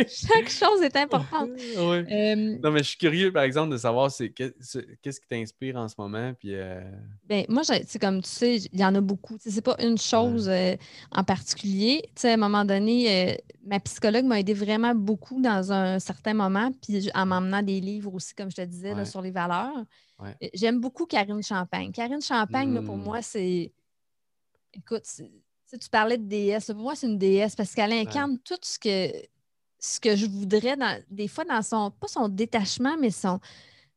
[0.08, 1.50] Chaque chose est importante.
[1.82, 2.04] Oui.
[2.10, 5.88] Euh, Non, mais je suis curieux, par exemple, de savoir c'est qu'est-ce qui t'inspire en
[5.88, 6.32] ce moment.
[6.38, 6.80] Puis, euh,
[7.28, 9.36] Ben, moi, c'est comme tu sais, il y en a beaucoup.
[9.40, 10.76] C'est pas une chose euh,
[11.10, 12.02] en particulier.
[12.14, 16.34] Tu sais, à un moment donné, ma psychologue m'a aidé vraiment beaucoup dans un certain
[16.34, 19.84] moment, puis en m'emmenant des livres aussi, comme je te disais, là, sur les valeurs.
[20.22, 20.50] Ouais.
[20.54, 21.92] J'aime beaucoup Karine Champagne.
[21.92, 23.02] Karine Champagne, là, pour Mm.
[23.02, 23.72] moi, c'est.
[24.74, 26.66] Écoute, tu parlais de déesse.
[26.66, 29.12] Pour moi, c'est une déesse parce qu'elle incarne tout ce que,
[29.78, 31.90] ce que je voudrais, dans, des fois, dans son.
[31.90, 33.38] Pas son détachement, mais son.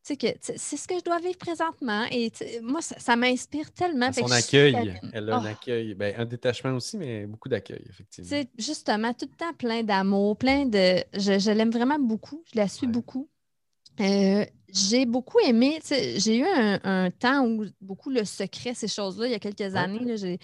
[0.07, 2.05] Tu sais, c'est ce que je dois vivre présentement.
[2.11, 4.11] Et moi, ça, ça m'inspire tellement.
[4.13, 5.95] son accueil, elle a un Oh, accueil.
[5.95, 8.30] Ben, un détachement aussi, mais beaucoup d'accueil, effectivement.
[8.30, 11.03] sais, justement, tout le temps plein d'amour, plein de.
[11.13, 12.43] Je, je l'aime vraiment beaucoup.
[12.53, 12.91] Je la suis Ouais.
[12.93, 13.28] beaucoup.
[14.00, 15.80] Euh, j'ai beaucoup aimé.
[15.89, 19.60] J'ai eu un, un temps où beaucoup le secret, ces choses-là, il y a quelques
[19.62, 19.76] Ouais.
[19.78, 20.18] années.
[20.18, 20.36] là,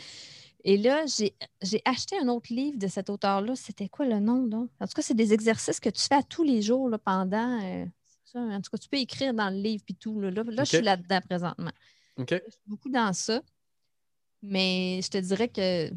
[0.64, 3.56] et là, j'ai acheté un autre livre de cet auteur-là.
[3.56, 4.46] C'était quoi le nom?
[4.46, 4.58] Là?
[4.80, 7.60] En tout cas, c'est des exercices que tu fais à tous les jours là, pendant.
[7.64, 7.86] euh,
[8.26, 10.22] ça, en tout cas, tu peux écrire dans le livre puis tout.
[10.22, 11.72] Là, là, là, je suis là-dedans présentement.
[12.18, 12.30] OK.
[12.30, 13.42] Je suis beaucoup dans ça.
[14.44, 15.90] Mais je te dirais que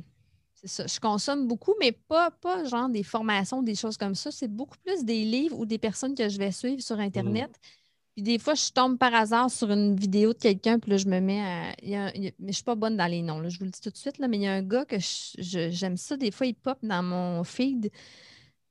[0.65, 0.87] ça.
[0.87, 4.31] Je consomme beaucoup, mais pas, pas genre des formations, des choses comme ça.
[4.31, 7.51] C'est beaucoup plus des livres ou des personnes que je vais suivre sur Internet.
[7.51, 7.67] Mm.
[8.15, 11.07] Puis des fois, je tombe par hasard sur une vidéo de quelqu'un, puis là, je
[11.07, 11.75] me mets à.
[11.83, 13.71] il y a- mais je suis pas bonne dans les noms, là, je vous le
[13.73, 15.97] dis tout de suite, là, mais il y a un gars que je- je- j'aime
[15.97, 16.17] ça.
[16.17, 17.91] Des fois, il pop dans mon feed.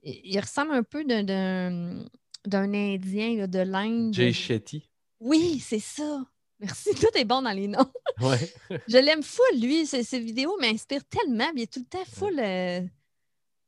[0.02, 2.06] Il, ressemble un peu d'un-
[2.46, 4.14] Indien là, de l'Inde.
[4.14, 4.90] Jay Shetty.
[5.20, 6.24] Oui, c'est ça.
[6.64, 6.90] Merci.
[6.96, 7.92] Tout est bon dans les noms.
[8.22, 8.54] Ouais.
[8.88, 9.86] Je l'aime full, lui.
[9.86, 11.52] Ses, ses vidéos m'inspirent tellement.
[11.56, 12.40] Il est tout le temps full.
[12.40, 12.82] euh,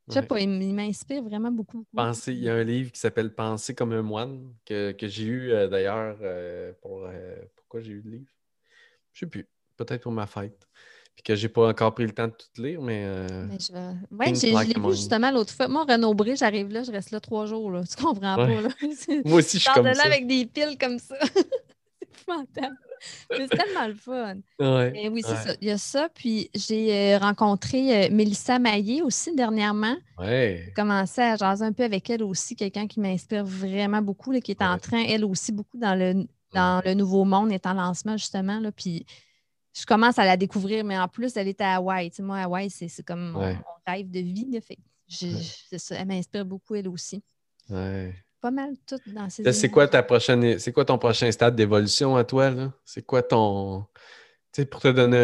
[0.08, 0.26] Je sais Ouais.
[0.26, 1.86] pas, il, m'inspire vraiment beaucoup.
[1.96, 5.26] Penser, il y a un livre qui s'appelle Penser comme un moine que, que j'ai
[5.26, 8.32] eu euh, d'ailleurs euh, pour euh, pourquoi j'ai eu le livre?
[9.14, 9.48] Je sais plus.
[9.78, 10.68] Peut-être pour ma fête.
[11.16, 13.06] Puis que j'ai pas encore pris le temps de tout lire, mais
[13.48, 13.80] Mais je vais...
[14.12, 15.70] like je l'ai vu justement l'autre fois.
[15.70, 17.72] Moi, Renaud Bré, j'arrive là, je reste là trois jours.
[17.72, 17.84] Là.
[17.90, 18.56] Tu comprends Ouais.
[18.56, 18.62] pas.
[18.62, 18.70] Là.
[19.26, 20.06] Moi aussi je suis sors de comme là ça.
[20.08, 21.16] avec des piles comme ça.
[22.54, 22.78] c'est épouvantable.
[23.32, 24.36] Mais c'est tellement le fun.
[24.60, 25.38] Ouais, Mais oui, c'est ouais.
[25.38, 25.54] ça.
[25.62, 26.10] Il y a ça.
[26.14, 29.96] Puis j'ai euh, rencontré euh, Mélissa Maillé aussi dernièrement.
[30.18, 30.72] Ouais.
[30.76, 34.52] commencé à jaser un peu avec elle aussi, quelqu'un qui m'inspire vraiment beaucoup, là, qui
[34.52, 38.16] est en train, elle aussi, beaucoup dans le, dans le nouveau monde, est en lancement
[38.18, 38.60] justement.
[38.60, 39.06] Là, puis
[39.78, 42.10] je commence à la découvrir, mais en plus, elle est à Hawaï.
[42.10, 43.56] Tu sais, moi, Hawaï, c'est c'est comme mon,
[43.86, 44.48] rêve de vie.
[44.52, 44.62] là.
[44.62, 45.78] Fait j'ai- Ouais.
[45.78, 47.22] ça, elle m'inspire beaucoup, elle aussi.
[47.70, 48.16] Ouais.
[48.46, 52.16] Pas mal tout dans Là, c'est quoi ta prochaine c'est quoi ton prochain stade d'évolution
[52.16, 52.72] à toi là?
[52.86, 53.88] C'est quoi ton
[54.54, 55.18] tu sais, pour te donner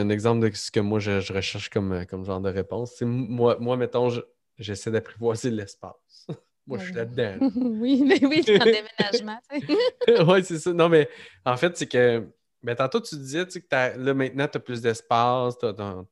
[0.00, 3.00] un, un exemple de ce que moi je, je recherche comme, comme genre de réponse,
[3.00, 4.20] moi, moi, mettons, je-
[4.58, 6.26] j'essaie d'apprivoiser l'espace.
[6.66, 7.38] moi, je suis là-dedans.
[7.56, 9.40] oui, mais oui, c'est en déménagement.
[10.34, 10.72] oui, c'est ça.
[10.74, 11.08] Non, mais
[11.46, 12.28] en fait, c'est que
[12.62, 15.56] ben, tantôt, tu disais tu sais, que t'as- là, maintenant, tu as plus d'espace,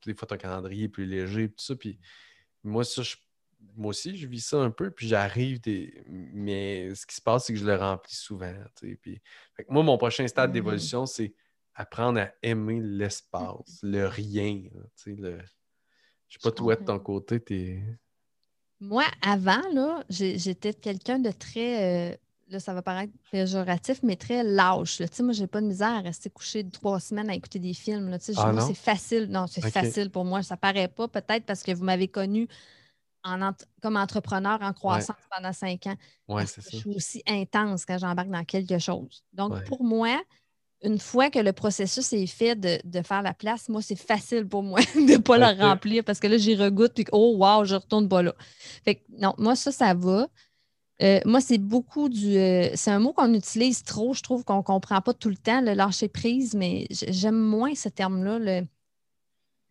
[0.07, 1.77] des fois, ton calendrier est plus léger, tout ça.
[1.77, 1.99] Puis
[2.65, 3.17] moi, ça, je-
[3.75, 6.03] moi aussi, je vis ça un peu, puis j'arrive des.
[6.09, 8.53] Mais ce qui se passe, c'est que je le remplis souvent.
[9.01, 9.21] Puis...
[9.69, 10.53] Moi, mon prochain stade Mm.
[10.53, 11.35] d'évolution, c'est
[11.75, 14.63] apprendre à aimer l'espace, le rien.
[14.95, 15.39] sais, le...
[16.29, 17.83] Je sais pas, Je toi, de ton côté, t'es.
[18.81, 22.17] Moi, avant, là, j'étais quelqu'un de très, euh,
[22.49, 24.99] là, ça va paraître péjoratif, mais très lâche.
[25.01, 25.07] là.
[25.21, 28.09] Moi, j'ai pas de misère à rester couché trois semaines à écouter des films.
[28.11, 28.19] là.
[28.37, 29.27] Ah c'est facile.
[29.31, 30.43] Non, c'est facile pour moi.
[30.43, 32.49] Ça paraît pas, peut-être parce que vous m'avez connu
[33.27, 35.97] en ent- comme entrepreneur en croissance pendant cinq ans.
[36.29, 36.71] Ouais, parce c'est que ça.
[36.73, 39.25] Je suis aussi intense quand j'embarque dans quelque chose.
[39.33, 39.65] Donc, Ouais.
[39.65, 40.21] pour moi,
[40.83, 44.47] une fois que le processus est fait de, de faire la place, moi, c'est facile
[44.47, 47.65] pour moi de ne pas le remplir parce que là, j'y regoute puis oh, wow,
[47.65, 48.35] je retourne pas là.
[48.85, 50.29] Fait que, non, moi, ça, ça va.
[51.03, 52.37] Euh, moi, c'est beaucoup du.
[52.39, 55.37] euh, c'est un mot qu'on utilise trop, je trouve qu'on ne comprend pas tout le
[55.37, 58.67] temps, le lâcher prise, mais j'aime moins ce terme-là, le,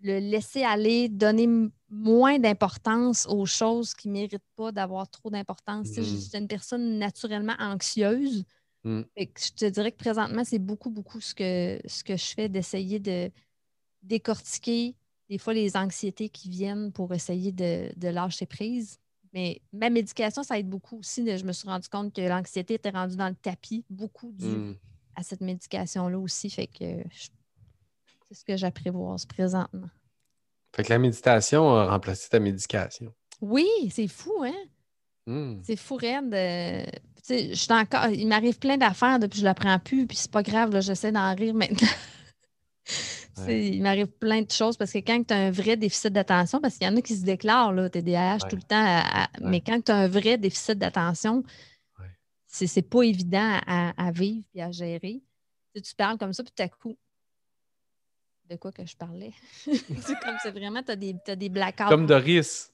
[0.01, 1.47] le laisser aller, donner
[1.95, 5.87] moins d'importance aux choses qui ne méritent pas d'avoir trop d'importance.
[5.87, 8.43] Sais, Je suis une personne naturellement anxieuse.
[8.83, 9.01] Mm.
[9.17, 12.25] Fait que je te dirais que présentement, c'est beaucoup, beaucoup ce que, ce que je
[12.25, 13.31] fais, d'essayer de
[14.03, 14.95] décortiquer
[15.29, 18.97] des fois les anxiétés qui viennent pour essayer de, de lâcher prise.
[19.33, 21.25] Mais ma médication, ça aide beaucoup aussi.
[21.37, 24.75] je me suis rendu compte que l'anxiété était rendue dans le tapis, beaucoup dû Mm.
[25.15, 26.49] à cette médication-là aussi.
[26.49, 27.03] Fait que
[28.27, 29.89] c'est ce que j'apprivoise présentement.
[30.75, 33.13] Fait que la méditation a remplacé ta médication.
[33.41, 34.53] Oui, c'est fou, hein?
[35.27, 35.61] Mm.
[35.63, 36.33] C'est fou, raide.
[36.33, 36.83] euh,
[37.29, 40.17] je suis encore, il m'arrive plein d'affaires depuis que je ne la prends plus, puis
[40.17, 41.87] c'est pas grave, là, j'essaie d'en rire maintenant.
[43.39, 43.67] Ouais.
[43.67, 46.77] Il m'arrive plein de choses parce que quand tu as un vrai déficit d'attention, parce
[46.77, 48.49] qu'il y en a qui se déclarent là, TDAH Ouais.
[48.49, 49.49] tout le temps, à- à- Ouais.
[49.49, 51.43] mais quand tu as un vrai déficit d'attention,
[52.47, 55.21] c'est pas évident à, à vivre et à gérer.
[55.75, 56.97] Tu, tu parles comme ça, puis tout à coup,
[58.49, 59.31] de quoi que je parlais?
[59.65, 61.87] c'est comme c'est vraiment, tu as des, des blackouts.
[61.89, 62.71] Comme Doris.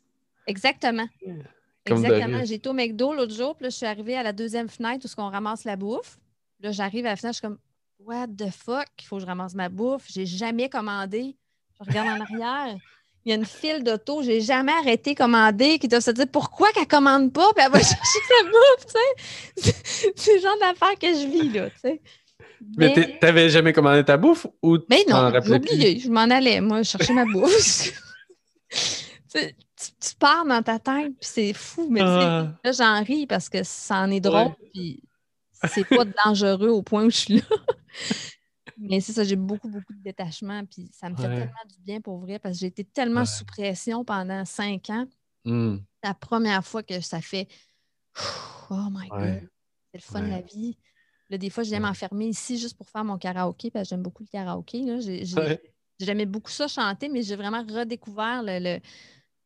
[0.48, 1.08] Exactement.
[1.24, 2.40] Comme Exactement.
[2.40, 5.22] Été au McDo l'autre jour, puis là, je suis arrivée à la deuxième fenêtre où
[5.22, 6.20] on ramasse la bouffe.
[6.60, 7.60] Là, j'arrive à la fenêtre, je suis comme
[8.00, 8.88] What the fuck?
[9.00, 10.06] Il faut que je ramasse ma bouffe.
[10.10, 11.36] J'ai jamais commandé.
[11.80, 12.78] Je regarde en arrière.
[13.24, 16.26] Il y a une file d'auto, j'ai jamais arrêté de commander, qui doivent se dire
[16.28, 19.74] pourquoi qu'elle commande pas, puis elle va chercher sa bouffe, tu sais.
[20.16, 22.02] C'est- le genre d'affaires que je vis, là, tu sais.
[22.78, 25.56] Mais t'avais jamais commandé ta bouffe ou Mais non, j'ai plus?
[25.56, 26.00] oublié.
[26.00, 27.92] Je m'en allais, moi, chercher ma bouffe.
[29.30, 29.40] tu,
[29.76, 31.88] tu- pars dans ta tête, puis c'est fou.
[31.90, 32.54] Mais Ah.
[32.64, 34.70] là, j'en ris parce que ça en est drôle, Ouais.
[34.74, 35.04] puis
[35.68, 37.42] c'est pas dangereux au point où je suis là.
[38.78, 41.38] Mais c'est ça, j'ai beaucoup, beaucoup de détachement, puis ça me fait Ouais.
[41.40, 43.26] tellement du bien pour vrai parce que j'ai été tellement Ouais.
[43.28, 45.06] sous pression pendant cinq ans.
[45.46, 45.78] Mm.
[46.02, 47.48] C'est la première fois que ça fait
[48.70, 49.08] Oh my.
[49.10, 49.42] God,
[49.92, 50.78] c'est le fun de la vie.
[51.32, 51.88] Là, des fois, je viens Ouais.
[51.88, 54.84] m'enfermer ici juste pour faire mon karaoké, parce que j'aime beaucoup le karaoké.
[54.84, 55.00] là.
[55.00, 55.62] J'ai- j'ai- Ouais.
[56.00, 58.60] J'aimais beaucoup ça chanter, mais j'ai vraiment redécouvert le.
[58.60, 58.80] le-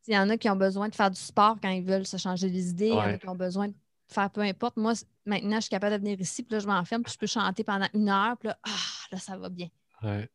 [0.07, 2.17] Il y en a qui ont besoin de faire du sport quand ils veulent se
[2.17, 2.87] changer les idées.
[2.87, 3.73] Il y en a qui ont besoin de
[4.07, 4.77] faire peu importe.
[4.77, 4.93] Moi,
[5.25, 7.63] maintenant, je suis capable de venir ici, puis là, je m'enferme, puis je peux chanter
[7.63, 8.69] pendant une heure, puis là, ah,
[9.11, 9.67] là, ça va bien.
[10.03, 10.29] Ouais.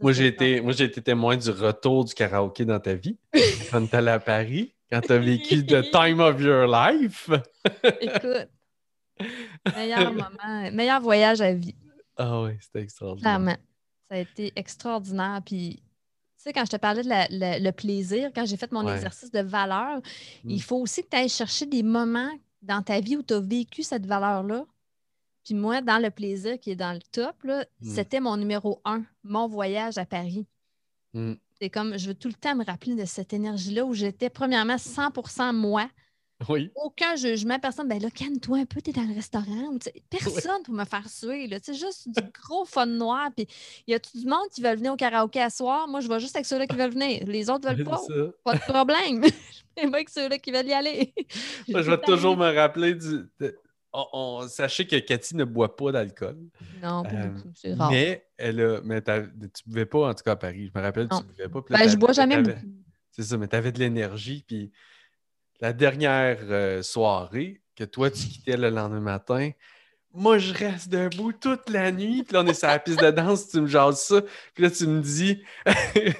[0.00, 3.16] Moi, j'ai été, moi, j'ai été témoin du retour du karaoké dans ta vie.
[3.70, 7.28] quand tu allé à Paris, quand tu as vécu the time of your life.
[8.00, 8.48] Écoute,
[9.74, 11.74] meilleur moment, meilleur voyage à vie.
[12.16, 13.22] Ah oui, c'était extraordinaire.
[13.22, 13.56] Clairement.
[14.08, 15.40] Ça a été extraordinaire.
[15.44, 15.82] Puis, tu
[16.36, 17.08] sais, quand je te parlais de
[17.64, 19.98] le plaisir, quand j'ai fait mon exercice de valeur,
[20.44, 20.50] mm.
[20.50, 22.30] il faut aussi que tu ailles chercher des moments
[22.62, 24.64] dans ta vie où tu as vécu cette valeur-là.
[25.44, 27.64] Puis moi, dans le plaisir qui est dans le top, mm.
[27.80, 30.46] c'était mon numéro un, mon voyage à Paris.
[31.14, 31.34] Mm.
[31.60, 34.76] C'est comme, je veux tout le temps me rappeler de cette énergie-là où j'étais premièrement
[34.76, 35.88] 100% moi,
[36.48, 36.70] oui.
[36.74, 37.88] Aucun jugement, personne.
[37.88, 39.76] Ben là, calme-toi un peu, t'es dans le restaurant.
[40.08, 41.48] personne pour me faire suer.
[41.62, 43.30] C'est juste du gros fun noir.
[43.36, 43.46] Puis
[43.86, 45.86] il y a tout le monde qui veut venir au karaoké à soir?
[45.88, 47.24] Moi, je vais juste avec ceux-là qui veulent venir.
[47.26, 48.00] Les autres veulent pas.
[48.44, 49.24] Pas de problème.
[49.76, 51.14] je vais avec ceux-là qui veulent y aller.
[51.68, 53.28] Moi, je vais toujours me rappeler du.
[53.92, 56.38] On, sachez que Cathy ne boit pas d'alcool.
[56.80, 57.50] Non, pas du tout.
[57.56, 57.90] C'est rare.
[57.90, 60.70] Mais, elle a, mais tu ne buvais pas, en tout cas à Paris.
[60.72, 61.60] Je me rappelle, tu ne buvais pas.
[61.68, 62.58] ben, je bois jamais beaucoup.
[63.10, 64.44] C'est ça, mais tu avais de l'énergie.
[64.46, 64.70] Puis
[65.60, 69.50] la dernière euh, soirée que toi, tu quittais le lendemain matin,
[70.12, 72.24] moi, je reste debout toute la nuit.
[72.24, 74.20] Puis là, on est sur la piste de danse, tu me jases ça.
[74.54, 75.40] Puis là, tu me dis.
[75.94, 76.12] je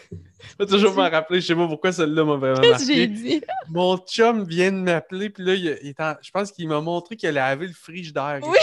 [0.59, 3.43] vais toujours me rappeler, je sais pas pourquoi celle-là m'a vraiment Qu'est-ce que j'ai dit?
[3.69, 7.33] Mon chum vient de m'appeler, puis là, il, je pense qu'il m'a montré qu'il a
[7.33, 8.41] lavé le frigidaire.
[8.43, 8.59] Oui.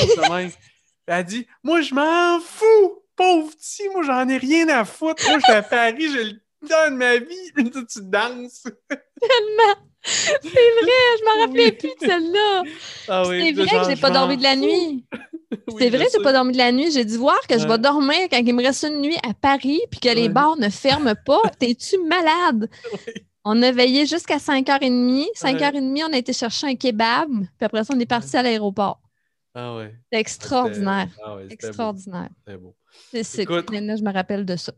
[1.07, 5.23] elle a dit Moi, je m'en fous, pauvre petit, moi, j'en ai rien à foutre.
[5.27, 7.51] Moi, je suis à Paris, j'ai le de ma vie.
[7.87, 8.63] tu danses.
[8.89, 9.87] Tellement.
[10.03, 12.63] C'est vrai, je m'en rappelais plus de celle-là.
[13.09, 15.05] Ah c'est vrai que j'ai pas dormi de la nuit.
[15.77, 16.91] c'est vrai que j'ai pas dormi de la nuit.
[16.91, 19.81] J'ai dû voir que je vais dormir quand il me reste une nuit à Paris
[19.91, 21.41] puis que les bars ne ferment pas.
[21.59, 22.69] T'es-tu malade?
[23.43, 25.25] On a veillé jusqu'à 5h30.
[25.35, 27.29] 5h30, on a été chercher un kebab.
[27.29, 29.01] Puis après ça, on est parti à l'aéroport.
[29.53, 29.93] Ah ouais.
[30.11, 31.09] C'est extraordinaire.
[31.25, 32.29] Ah extraordinaire.
[32.45, 32.75] C'est beau.
[33.23, 34.71] C'est là, je me rappelle de ça.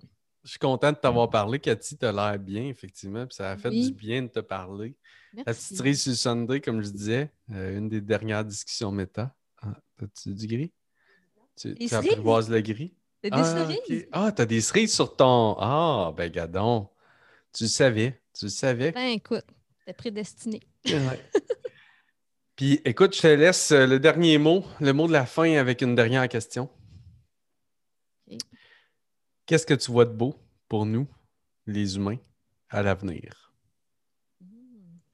[0.50, 1.96] Je suis content de t'avoir parlé, Cathy.
[1.96, 3.28] Tu as l'air bien, effectivement.
[3.28, 4.96] Puis ça a fait du bien de te parler.
[5.36, 9.36] La petite cerise sur Sunday, comme je disais, euh, une des dernières discussions méta.
[9.62, 10.74] Ah, As-tu du gris?
[11.56, 12.96] Tu, tu apprivoises le gris?
[13.22, 14.08] T'as des ah, cerises?
[14.12, 15.56] Ah, t'as des cerises sur ton.
[15.60, 16.90] Ah, ben, gadon.
[17.54, 18.20] Tu le savais.
[18.34, 18.92] Tu le savais.
[18.92, 19.46] Ben, écoute,
[19.86, 20.62] t'es prédestiné.
[22.56, 25.84] Puis, écoute, je te laisse euh, le dernier mot, le mot de la fin avec
[25.84, 26.72] une dernière question.
[29.50, 30.36] Qu'est-ce que tu vois de beau
[30.68, 31.08] pour nous,
[31.66, 32.20] les humains,
[32.70, 33.52] à l'avenir?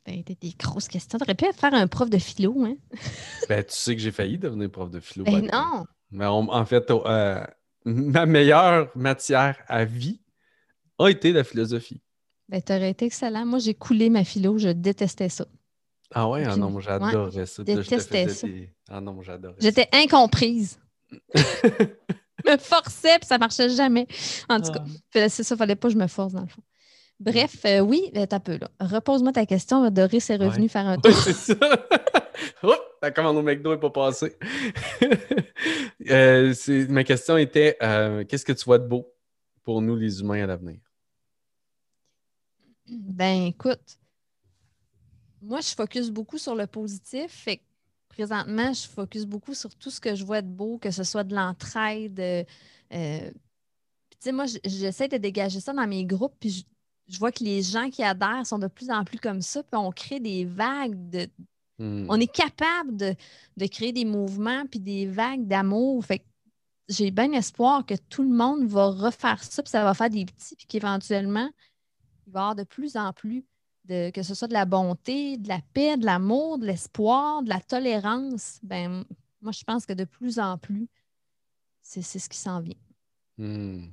[0.06, 1.18] Ben, des grosses questions.
[1.18, 2.76] T'aurais pu faire un prof de philo, hein?
[3.50, 5.24] ben, tu sais que j'ai failli devenir prof de philo.
[5.24, 5.86] Ben non!
[6.12, 7.46] Mais en fait, euh,
[7.86, 10.20] ma meilleure matière à vie
[11.00, 12.02] a été la philosophie.
[12.50, 13.46] Ben, t'aurais été excellent.
[13.46, 14.58] Moi, j'ai coulé ma philo.
[14.58, 15.46] Je détestais ça.
[16.14, 16.44] Ah ouais?
[16.44, 17.64] Ah non, moi, j'adorais ça.
[17.66, 18.48] Je détestais ça.
[18.90, 20.78] Ah non, j'adorais J'étais incomprise.
[22.46, 24.08] me forçais, puis ça marchait jamais.
[24.50, 24.84] En tout cas,
[25.16, 25.30] ah.
[25.30, 26.62] c'est ça, fallait pas que je me force, dans le fond.
[27.20, 28.70] Bref, euh, oui, euh, t'as peu là.
[28.80, 29.90] Repose-moi ta question.
[29.90, 31.14] Doris est revenu faire un tour.
[31.16, 31.88] Oui, c'est ça.
[32.64, 34.36] oh, la commande au McDo n'est pas passée.
[36.12, 36.54] Euh,
[36.90, 37.78] ma question était
[38.28, 39.12] qu'est-ce que tu vois de beau
[39.64, 40.78] pour nous, les humains, à l'avenir?
[42.88, 43.98] Ben, écoute,
[45.42, 47.32] moi, je focus beaucoup sur le positif.
[47.32, 47.64] Fait que
[48.16, 51.24] présentement, je focus beaucoup sur tout ce que je vois de beau, que ce soit
[51.24, 52.46] de l'entraide.
[52.90, 52.98] tu
[54.20, 56.64] sais, moi, j'essaie de dégager ça dans mes groupes, puis je,
[57.08, 59.78] je vois que les gens qui adhèrent sont de plus en plus comme ça, puis
[59.78, 61.28] on crée des vagues de.
[61.78, 62.06] Hmm.
[62.10, 63.16] On est capable de,
[63.68, 66.04] créer des mouvements puis des vagues d'amour.
[66.06, 66.24] Fait
[66.88, 70.26] j'ai bien espoir que tout le monde va refaire ça, puis ça va faire des
[70.26, 71.50] petits, puis qu'éventuellement,
[72.28, 73.44] il va y avoir de plus en plus
[73.86, 77.50] de, que ce soit de la bonté, de la paix, de l'amour, de l'espoir, de
[77.50, 78.60] la tolérance.
[78.64, 79.06] Ben,
[79.42, 80.88] moi, je pense que de plus en plus,
[81.82, 82.76] c'est ce qui s'en vient.
[83.38, 83.88] Hmm.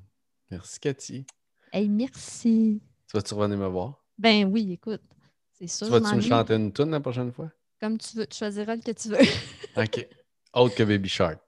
[0.50, 1.26] Merci, Cathy.
[1.72, 2.82] Hey, merci.
[3.06, 4.04] Tu vas-tu revenir me voir?
[4.18, 5.02] Ben oui, écoute.
[5.52, 5.86] C'est sûr.
[5.86, 7.50] Tu vas-tu me chanter une tune la prochaine fois?
[7.80, 9.18] Comme tu veux, tu choisiras le que tu veux.
[9.76, 10.08] OK.
[10.54, 11.40] Autre que Baby Shark.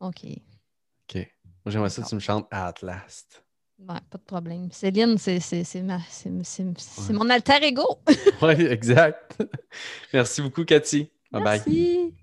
[0.00, 0.24] OK.
[0.24, 1.14] OK.
[1.64, 3.43] Moi, j'aimerais ça que tu me chantes At Last.
[3.88, 4.68] Ouais, pas de problème.
[4.72, 5.40] Céline, c'est
[7.10, 7.84] mon alter ego.
[8.42, 9.36] oui, exact.
[10.12, 11.10] Merci beaucoup, Cathy.
[11.30, 11.70] Bye Merci.
[11.70, 12.14] bye.